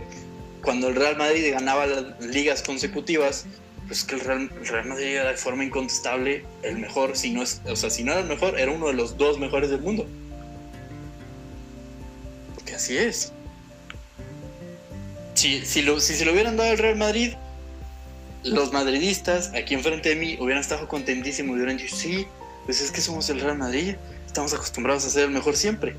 [0.62, 3.46] cuando el Real Madrid ganaba las ligas consecutivas,
[3.88, 7.44] pues que el Real, el Real Madrid era de forma incontestable el mejor, si no
[7.44, 9.82] es, o sea, si no era el mejor, era uno de los dos mejores del
[9.82, 10.08] mundo.
[12.56, 13.32] Porque así es.
[15.36, 17.34] Si, si, lo, si se lo hubieran dado al Real Madrid,
[18.44, 22.26] los madridistas aquí enfrente de mí hubieran estado contentísimos y hubieran dicho, sí,
[22.66, 25.96] pues es que somos el Real Madrid, estamos acostumbrados a ser el mejor siempre.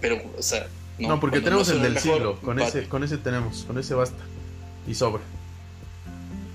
[0.00, 0.68] Pero, o sea,
[0.98, 2.40] No, porque cuando tenemos no el del mejor, siglo.
[2.40, 4.22] Con ese, con ese tenemos, con ese basta.
[4.86, 5.22] Y sobra.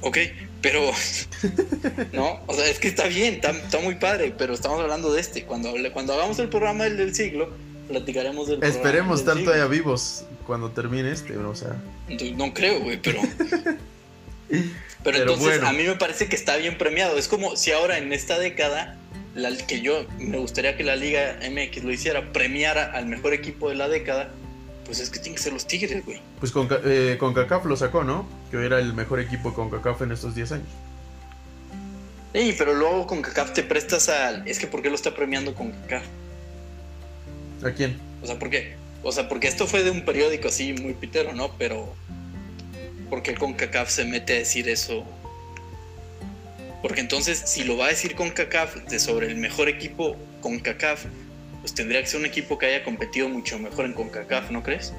[0.04, 0.18] Ok,
[0.62, 0.92] pero.
[2.14, 5.22] no, o sea, es que está bien, está, está muy padre, pero estamos hablando de
[5.22, 5.44] este.
[5.46, 7.50] Cuando, cuando hagamos el programa del, del siglo,
[7.88, 9.52] platicaremos del Esperemos del estar siglo.
[9.52, 11.76] todavía vivos cuando termine este, o sea.
[12.36, 13.22] No creo, güey, pero.
[15.04, 15.68] Pero, Pero entonces bueno.
[15.68, 17.18] a mí me parece que está bien premiado.
[17.18, 18.98] Es como si ahora en esta década,
[19.36, 23.70] la, que yo me gustaría que la Liga MX lo hiciera, premiara al mejor equipo
[23.70, 24.30] de la década,
[24.86, 26.22] pues es que tienen que ser los Tigres, güey.
[26.40, 28.28] Pues con, eh, CONCACAF lo sacó, ¿no?
[28.52, 30.68] Que era el mejor equipo de CONCACAF en estos 10 años.
[32.34, 34.48] Sí, pero luego con CACAF te prestas al.
[34.48, 36.04] Es que ¿por qué lo está premiando con CACAF?
[37.64, 38.00] ¿A quién?
[38.22, 38.76] O sea, ¿por qué?
[39.04, 41.56] O sea, porque esto fue de un periódico así muy pitero, ¿no?
[41.58, 41.94] Pero.
[43.10, 45.06] ¿Por qué CONCACAF se mete a decir eso?
[46.82, 51.06] Porque entonces, si lo va a decir CONCACAF de sobre el mejor equipo CONCACAF,
[51.64, 54.92] pues tendría que ser un equipo que haya competido mucho mejor en CONCACAF, ¿no crees?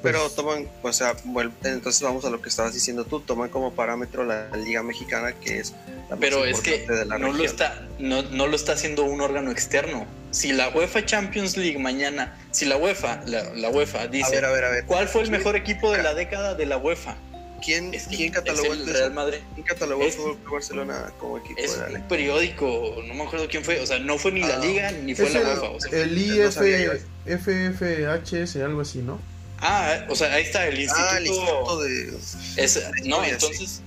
[0.00, 3.50] Pero Pues- toman, o sea, bueno, entonces vamos a lo que estabas diciendo tú, toman
[3.50, 5.72] como parámetro la Liga Mexicana, que es
[6.08, 7.46] la más Pero es que importante de la no lo, región.
[7.50, 10.06] está, no, no lo está haciendo un órgano externo.
[10.30, 14.44] Si la UEFA Champions League mañana, si la UEFA, la, la UEFA A dice, ver,
[14.44, 14.84] a ver, a ver.
[14.86, 17.16] ¿cuál fue el ¿Quién- mejor equipo de la década de la UEFA?
[17.64, 19.38] ¿Quién, Es que quién catalogó el Real Madrid.
[19.54, 23.46] ¿Quién catalogó el Fútbol Barcelona como equipo Es de la un periódico, no me acuerdo
[23.48, 25.70] quién fue, o sea, no fue ni la Ah, liga ni fue la UEFA.
[25.70, 26.92] O sea, el no sabía yo.
[27.26, 29.20] IF, FFHS, algo así, ¿no?
[29.58, 31.06] ah, o sea, ahí está el instituto.
[31.08, 32.12] Ah, el instituto de...
[32.56, 33.80] es- no, entonces,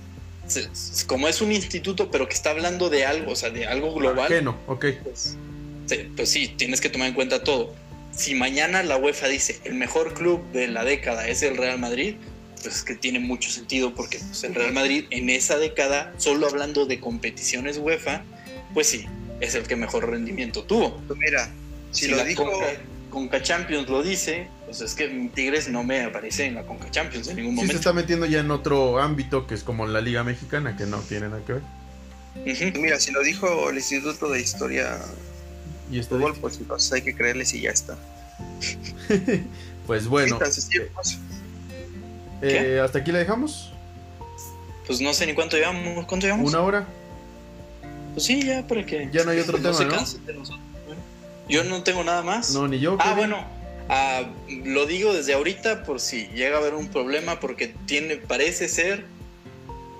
[1.06, 4.32] como es un instituto, pero que está hablando de algo, o sea, de algo global,
[4.32, 4.86] Ajeno, ok.
[5.02, 5.36] pues,
[5.86, 7.74] sí, pues sí, tienes que tomar en cuenta todo.
[8.16, 12.14] Si mañana la UEFA dice el mejor club de la década es el Real Madrid,
[12.66, 16.48] pues es que tiene mucho sentido porque pues, el Real Madrid en esa década, solo
[16.48, 18.24] hablando de competiciones UEFA,
[18.74, 19.06] pues sí,
[19.40, 21.00] es el que mejor rendimiento tuvo.
[21.16, 21.48] Mira,
[21.92, 22.42] si, Si, lo dijo...
[22.42, 22.66] Conca,
[23.10, 27.28] Conca Champions lo dice, pues es que Tigres no me aparece en la Conca Champions
[27.28, 27.78] en ningún Sí se momento.
[27.78, 31.28] está metiendo ya en otro ámbito que es como la Liga Mexicana, que no tiene
[31.28, 31.62] nada que ver.
[32.74, 34.98] Mira, si lo dijo el Instituto de Historia
[35.90, 37.96] Y Fútbol, pues entonces hay que creerles y ya está.
[39.86, 41.16] Pues bueno, Sí.
[42.42, 43.72] Eh, hasta aquí la dejamos.
[44.86, 46.06] Pues no sé ni cuánto llevamos.
[46.06, 46.48] ¿Cuánto llevamos?
[46.50, 46.86] Una hora.
[48.14, 49.90] Pues sí, ya para que Ya no hay otro no tema, se ¿no?
[49.90, 50.60] cansen de nosotros.
[51.48, 52.50] Yo no tengo nada más.
[52.54, 52.96] No, ni yo.
[53.00, 53.44] ah, bueno,
[53.88, 54.22] ah,
[54.64, 59.04] lo digo desde ahorita por si llega a haber un problema, porque tiene, parece ser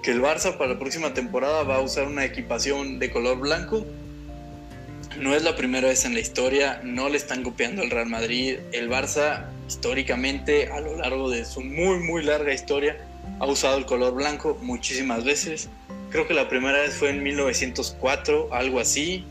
[0.03, 3.85] que el Barça para la próxima temporada va a usar una equipación de color blanco.
[5.19, 8.59] No es la primera vez en la historia, no le están copiando al Real Madrid.
[8.73, 12.99] El Barça, históricamente, a lo largo de su muy, muy larga historia,
[13.41, 15.69] ha usado el color blanco muchísimas veces.
[16.11, 19.25] Creo que la primera vez fue en 1904, algo así.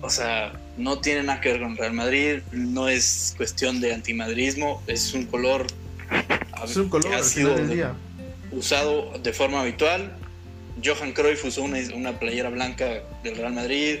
[0.00, 4.82] O sea, no tiene nada que ver con Real Madrid, no es cuestión de antimadrismo,
[4.86, 5.66] es un color,
[6.64, 7.54] Es un color que ha sido
[8.52, 10.16] usado de forma habitual.
[10.84, 13.98] Johan Cruyff usó una, una playera blanca del Real Madrid.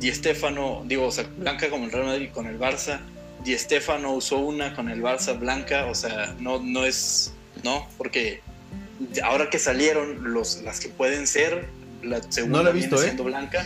[0.00, 3.00] Di Stefano, digo, o sea, blanca como el Real Madrid con el Barça.
[3.44, 8.40] Di Stefano usó una con el Barça blanca, o sea, no, no es, no, porque
[9.22, 11.66] ahora que salieron los, las que pueden ser,
[12.02, 13.04] la segunda No la he visto, viene ¿eh?
[13.04, 13.64] siendo blanca.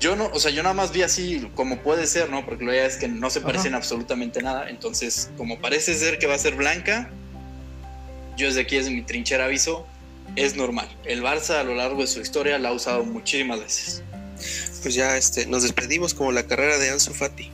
[0.00, 2.44] Yo no, o sea, yo nada más vi así como puede ser, ¿no?
[2.44, 4.68] Porque lo ya es que no se parecen absolutamente nada.
[4.68, 7.08] Entonces, como parece ser que va a ser blanca,
[8.36, 9.86] yo desde aquí, desde mi trinchera aviso,
[10.36, 10.88] es normal.
[11.04, 14.02] El Barça a lo largo de su historia la ha usado muchísimas veces.
[14.82, 17.50] Pues ya este, nos despedimos como la carrera de Ansu Fati.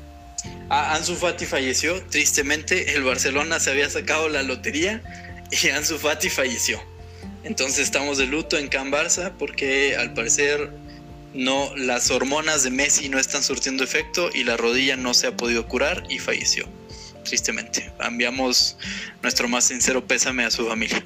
[0.70, 5.02] Ah, Ansu Fati falleció, tristemente el Barcelona se había sacado la lotería
[5.50, 6.80] y Ansu Fati falleció.
[7.44, 10.70] Entonces estamos de luto en Can Barça porque al parecer
[11.34, 15.36] no las hormonas de Messi no están surtiendo efecto y la rodilla no se ha
[15.36, 16.66] podido curar y falleció.
[17.24, 17.92] Tristemente.
[18.00, 18.76] Enviamos
[19.22, 21.02] nuestro más sincero pésame a su familia.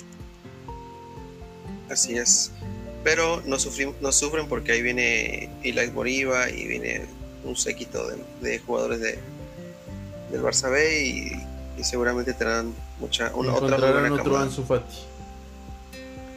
[1.92, 2.50] Así es.
[3.04, 7.02] Pero no, sufrim- no sufren porque ahí viene Eli Moriba y viene
[7.44, 9.18] un séquito de, de jugadores de,
[10.30, 14.44] del Barça B y, y seguramente tendrán mucha, una, otra Encontrarán buena otro camada.
[14.44, 14.96] Ansu Fati.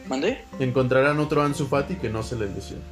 [0.08, 0.44] ¿Mandé?
[0.58, 2.82] Encontrarán otro Ansu Fati que no se les lesione.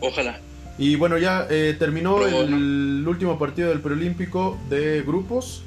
[0.00, 0.40] Ojalá.
[0.78, 5.62] Y bueno, ya eh, terminó Pero el último partido del preolímpico de grupos.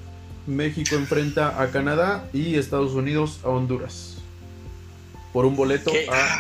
[0.48, 4.13] México enfrenta a Canadá y Estados Unidos a Honduras.
[5.34, 6.40] Por un boleto a...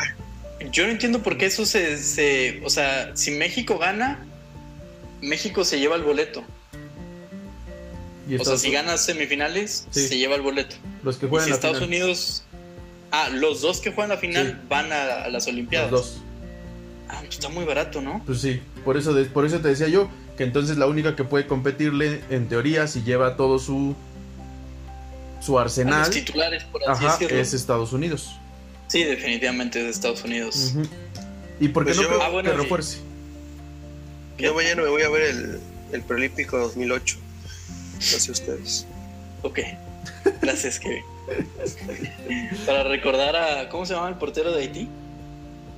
[0.71, 4.25] Yo no entiendo por qué eso se, se- O sea, si México gana,
[5.21, 6.43] México se lleva el boleto.
[8.29, 10.07] y O sea, si gana semifinales, Sí.
[10.07, 10.75] se lleva el boleto.
[11.03, 11.89] Los que Y juegan si la Estados final.
[11.89, 12.43] Unidos.
[13.11, 14.67] Ah, los dos que juegan la final Sí.
[14.69, 15.91] van a, a las Olimpiadas.
[15.91, 16.21] Los dos.
[17.09, 18.21] Ah, pues está muy barato, ¿no?
[18.25, 21.23] Pues sí, por eso, de- por eso te decía yo que entonces la única que
[21.23, 23.95] puede competirle, en teoría, si lleva todo su
[25.41, 28.31] su A los arsenal, titulares, por así ajá, es Estados Unidos.
[28.93, 30.75] Sí, definitivamente es de Estados Unidos.
[31.59, 32.99] ¿Y por qué Pues no yo- Ah, bueno, que refuerce?
[34.37, 35.59] Yo mañana me voy a ver el,
[35.93, 37.17] el Preolímpico 2008.
[37.95, 38.85] No sé ustedes.
[39.41, 39.61] Ok.
[40.43, 41.01] Gracias, Kevin.
[42.67, 43.69] Para recordar a.
[43.69, 44.87] ¿Cómo se llama el portero de Haití?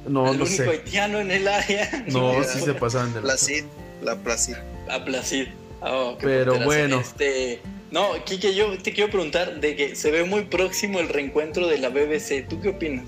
[0.10, 0.70] No, el no único sé.
[0.70, 2.04] haitiano en el área.
[2.08, 3.28] No, sí se pasaban de la...
[3.28, 3.64] Placid,
[4.04, 4.56] la Placid.
[4.90, 5.48] A Placid.
[5.80, 7.00] Oh, qué Pero bueno.
[7.00, 7.62] Este,
[7.96, 11.78] no, Kike, yo te quiero preguntar de que se ve muy próximo el reencuentro de
[11.78, 12.46] la BBC.
[12.48, 13.06] ¿Tú qué opinas?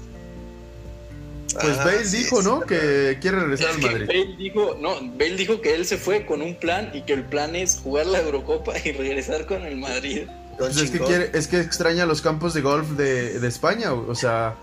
[1.54, 2.62] Pues Ah, Bale sí, dijo, ¿no?
[2.62, 4.08] Que quiere regresar Es al Madrid.
[4.08, 7.24] Bale dijo, no, Bale dijo que él se fue con un plan y que el
[7.26, 10.24] plan es jugar la Eurocopa y regresar con el Madrid.
[10.58, 13.94] Don Pues es que quiere, es que extraña los campos de golf de, de España,
[13.94, 14.56] o sea,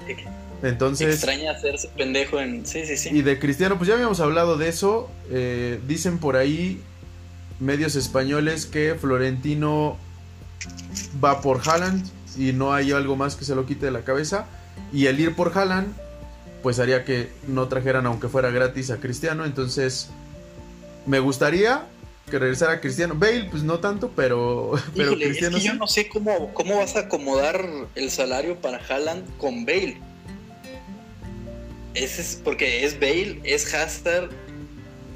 [0.62, 2.66] entonces Extraña hacerse pendejo en.
[2.66, 3.10] Sí, sí, sí.
[3.12, 5.10] y de Cristiano, pues ya habíamos hablado de eso.
[5.30, 6.80] eh, dicen por ahí
[7.60, 9.98] medios españoles que Florentino
[11.22, 12.04] va por Haaland
[12.36, 14.46] y no hay algo más que se lo quite de la cabeza.
[14.92, 15.94] Y el ir por Haaland,
[16.62, 19.44] pues haría que no trajeran, aunque fuera gratis, a Cristiano.
[19.44, 20.08] Entonces,
[21.06, 21.86] me gustaría
[22.30, 23.14] que regresara Cristiano.
[23.16, 25.78] Bale, pues no tanto, pero, pero Híjole, es Cristiano que yo sí.
[25.78, 30.00] no sé cómo, cómo vas a acomodar el salario para Haaland con Bale.
[31.94, 34.30] Ese es porque es Bale, es Hazard,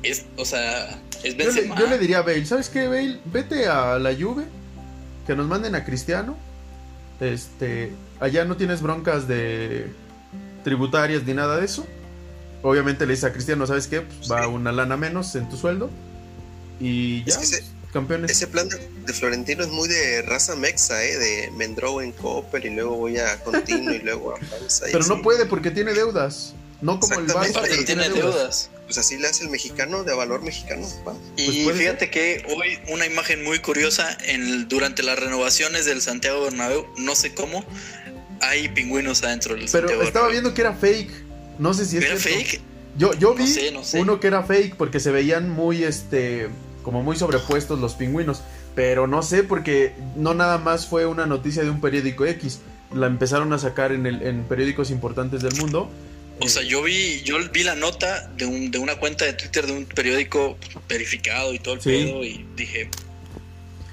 [0.05, 1.78] es, o sea, es Yo le, Benzema.
[1.78, 3.18] yo le diría a Bale, ¿sabes qué, Bale?
[3.24, 4.44] Vete a la Juve,
[5.29, 6.37] que nos manden a Cristiano.
[7.20, 9.93] Este, allá no tienes broncas de
[10.64, 11.87] tributarias ni nada de eso.
[12.62, 14.01] Obviamente le dices a Cristiano, ¿sabes qué?
[14.01, 14.49] Pues va Sí.
[14.49, 15.91] una lana menos en tu sueldo.
[16.81, 18.31] Y ya, Es que ese- campeones.
[18.31, 18.76] Ese plan de,
[19.07, 21.16] de Florentino es muy de raza mexa, ¿eh?
[21.16, 24.87] De Mendrow en Copper y luego voy a Continuo y luego a Panza.
[24.91, 26.55] Pero no puede porque tiene deudas.
[26.81, 27.26] No como el.
[27.26, 28.70] Barça, pero tiene deudas.
[28.85, 30.87] Pues así le hace el mexicano de valor mexicano.
[31.07, 31.14] ¿va?
[31.37, 36.43] Y Pues fíjate que hoy una imagen muy curiosa en, durante las renovaciones del Santiago
[36.45, 37.64] Bernabéu, no sé cómo,
[38.41, 40.31] hay pingüinos adentro del Pero Santiago estaba Bernabéu.
[40.33, 41.11] viendo que era fake.
[41.59, 42.39] No sé si es ¿Era cierto.
[42.41, 42.61] fake?
[42.97, 44.01] Yo, yo No vi sé, no sé.
[44.01, 46.49] uno que era fake porque se veían muy, este,
[46.83, 48.43] como muy sobrepuestos los pingüinos.
[48.74, 52.61] Pero no sé porque no nada más fue una noticia de un periódico X.
[52.95, 55.91] La empezaron a sacar en, el, en periódicos importantes del mundo.
[56.41, 59.66] O sea, yo vi, yo vi la nota de, un, de una cuenta de Twitter
[59.66, 60.57] de un periódico
[60.89, 61.89] verificado y todo el Sí.
[61.91, 62.89] pedo y dije,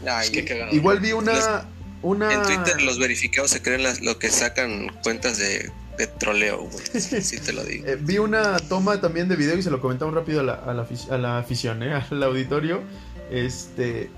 [0.08, 0.74] Ay, qué cagado.
[0.76, 1.66] Igual vi una...
[2.04, 2.32] una...
[2.32, 6.86] En Twitter los verificados se creen las- lo que sacan cuentas de, de troleo, güey.
[7.02, 7.88] Sí, sí te lo digo.
[7.88, 10.74] Eh, vi una toma también de video y se lo comentamos rápido a la, a
[10.76, 11.94] la, a la afición, ¿eh?
[12.12, 12.84] al auditorio.
[13.32, 14.12] Este,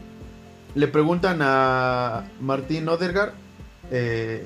[0.76, 3.34] le preguntan a Martín Odergar
[3.90, 4.44] eh,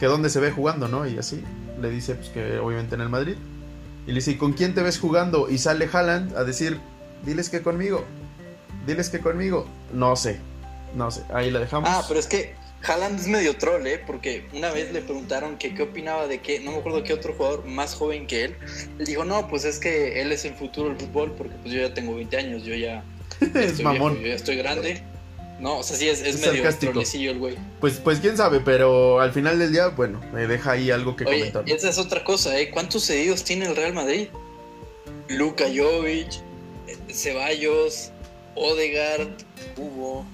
[0.00, 1.06] que dónde se ve jugando, ¿no?
[1.06, 1.42] Y así
[1.80, 3.36] le dice pues, que obviamente en el Madrid.
[4.06, 5.48] Y le dice, ¿y con quién te ves jugando?
[5.48, 6.80] Y sale Haaland a decir,
[7.24, 8.04] diles que conmigo,
[8.86, 9.66] diles que conmigo.
[9.92, 10.40] No sé,
[10.96, 11.88] no sé, ahí la dejamos.
[11.90, 12.54] ah, pero es que
[12.84, 14.02] Haaland es medio troll, ¿eh?
[14.04, 17.34] Porque una vez le preguntaron que qué opinaba de que, no me acuerdo qué otro
[17.34, 18.56] jugador más joven que él.
[18.98, 21.80] Él dijo, no, pues es que él es el futuro del fútbol porque pues yo
[21.80, 23.04] ya tengo 20 años, yo ya
[23.54, 24.20] es mamón.
[24.20, 25.02] yo ya estoy grande.
[25.62, 27.56] No, o sea, sí, es, es, medio trolecillo el güey.
[27.78, 31.24] Pues, pues quién sabe, pero al final del día, bueno, me deja ahí algo que
[31.24, 31.62] Oye, comentar.
[31.66, 32.70] Esa es otra cosa, ¿eh?
[32.70, 34.26] ¿Cuántos cedidos tiene el Real Madrid?
[35.28, 36.32] Luka Jovic,
[37.08, 38.10] Ceballos,
[38.56, 39.28] Odegaard,
[39.76, 40.26] Cubo.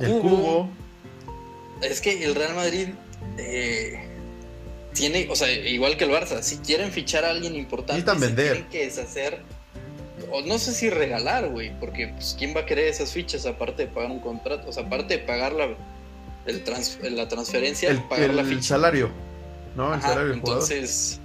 [0.00, 0.68] El Cubo.
[1.80, 2.88] Es que el Real Madrid
[3.38, 4.08] eh,
[4.94, 8.68] tiene, o sea, igual que el Barça, si quieren fichar a alguien importante, se tienen
[8.68, 9.42] que deshacer,
[10.32, 13.86] o no sé si regalar, güey, porque pues, ¿quién va a querer esas fichas aparte
[13.86, 14.68] de pagar un contrato?
[14.68, 15.68] O sea, aparte de pagar la,
[16.46, 18.62] el trans- la transferencia, El, pagar la el ficha.
[18.62, 19.10] salario.
[19.76, 19.88] ¿No?
[19.88, 20.62] El Ajá, salario jugador.
[20.62, 21.20] entonces,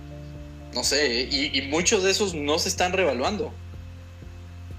[0.74, 3.51] no sé, y, y muchos de esos no se están revaluando.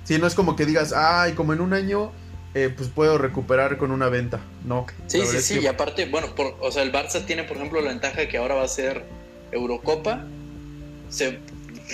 [0.05, 2.12] Sí, no es como que digas, ay, como en un año,
[2.55, 4.41] eh, pues puedo recuperar con una venta.
[4.64, 4.87] No.
[5.07, 7.81] Sí, sí, sí, que- y aparte, bueno, por, o sea, el Barça tiene, por ejemplo,
[7.83, 9.05] la ventaja de que ahora va a ser
[9.53, 10.24] Eurocopa.
[11.11, 11.39] Se,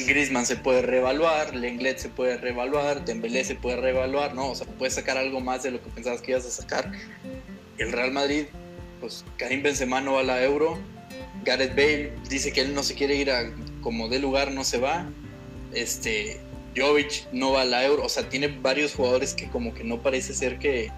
[0.07, 4.51] Griezmann se puede reevaluar, Lenglet se puede reevaluar, Dembélé se puede reevaluar, ¿no?
[4.51, 6.91] O sea, puedes sacar algo más de lo que pensabas que ibas a sacar.
[7.79, 8.47] El Real Madrid,
[9.01, 10.79] pues Karim Benzema no va a la Euro,
[11.45, 13.51] Gareth Bale dice que él no se quiere ir a
[13.83, 15.07] como de lugar, no se va.
[15.73, 16.41] Este,
[16.77, 20.03] Jovic no va a la Euro, o sea, tiene varios jugadores que como que no
[20.03, 20.91] parece ser que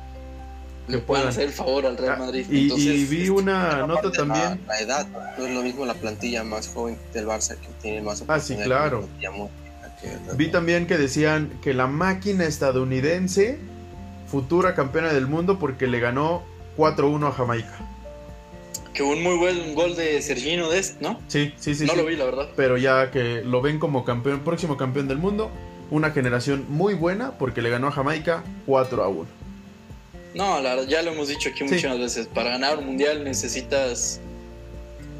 [0.88, 2.46] le puedan hacer el favor al Real Ah, Madrid.
[2.50, 4.60] y, Entonces, y vi este, una nota también.
[4.66, 5.06] La, la edad,
[5.38, 8.56] no es lo mismo la plantilla más joven del Barça que tiene más Ah, sí,
[8.56, 9.08] claro.
[9.20, 13.58] que- Vi también que decían que la máquina estadounidense,
[14.30, 16.42] futura campeona del mundo, porque le ganó
[16.76, 17.72] 4-1 a Jamaica.
[18.92, 21.20] que un muy buen gol de Sergino Dest, ¿no?
[21.28, 21.84] Sí, sí, sí.
[21.84, 21.98] no sí.
[21.98, 22.48] lo vi, la verdad.
[22.56, 25.50] Pero ya que lo ven como campeón, próximo campeón del mundo,
[25.90, 29.26] una generación muy buena porque le ganó a Jamaica 4 a 1.
[30.36, 31.74] No, la verdad, ya lo hemos dicho aquí Sí.
[31.74, 32.26] muchas veces.
[32.26, 34.20] Para ganar un mundial necesitas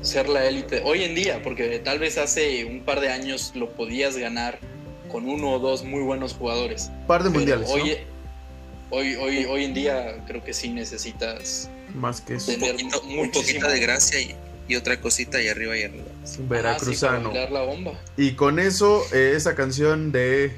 [0.02, 0.82] ser la élite.
[0.84, 4.58] Hoy en día, porque tal vez hace un par de años lo podías ganar
[5.10, 6.90] con uno o dos muy buenos jugadores.
[7.06, 7.96] Par de Pero mundiales, hoy,
[8.90, 8.96] ¿no?
[8.96, 12.52] hoy, hoy, hoy en día creo que sí necesitas Más que eso.
[12.52, 14.34] Un poquito, un muchísimo- poquito de gracia y,
[14.68, 16.04] y otra cosita y arriba y arriba.
[16.40, 17.14] Veracruzano.
[17.16, 17.92] Ah, sí, para bailar la bomba.
[18.18, 20.52] Y con eso, eh, esa canción de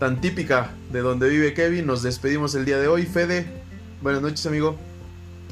[0.00, 3.04] tan típica de donde vive Kevin, nos despedimos el día de hoy.
[3.06, 3.46] Fede,
[4.02, 4.76] buenas noches, amigo.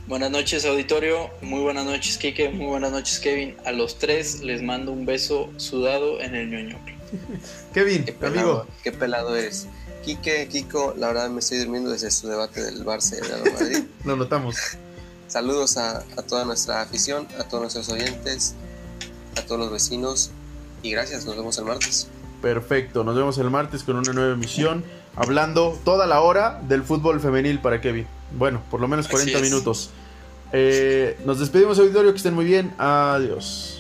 [0.07, 1.31] Buenas noches, auditorio.
[1.41, 2.51] Muy buenas noches, Kike.
[2.51, 3.55] Muy buenas noches, Kevin.
[3.65, 6.79] A los tres les mando un beso sudado en el ñoño.
[7.75, 8.67] Kevin, Qué pelado, amigo.
[8.83, 9.67] qué pelado eres.
[10.05, 13.85] Quique, Kiko, la verdad me estoy durmiendo desde su debate del Barça y Real Madrid.
[14.05, 14.57] Lo notamos.
[15.29, 18.55] Saludos a, a toda nuestra afición, a todos nuestros oyentes,
[19.37, 20.33] a todos los vecinos
[20.83, 22.09] y gracias, nos vemos el martes.
[22.43, 24.83] Perfecto, nos vemos el martes con una nueva emisión,
[25.15, 28.09] hablando toda la hora del fútbol femenil para Kevin.
[28.33, 29.43] Bueno, por lo menos Así 40 es.
[29.45, 29.91] minutos.
[30.53, 32.73] Eh, nos despedimos, auditorio, que estén muy bien.
[32.79, 33.80] Adiós.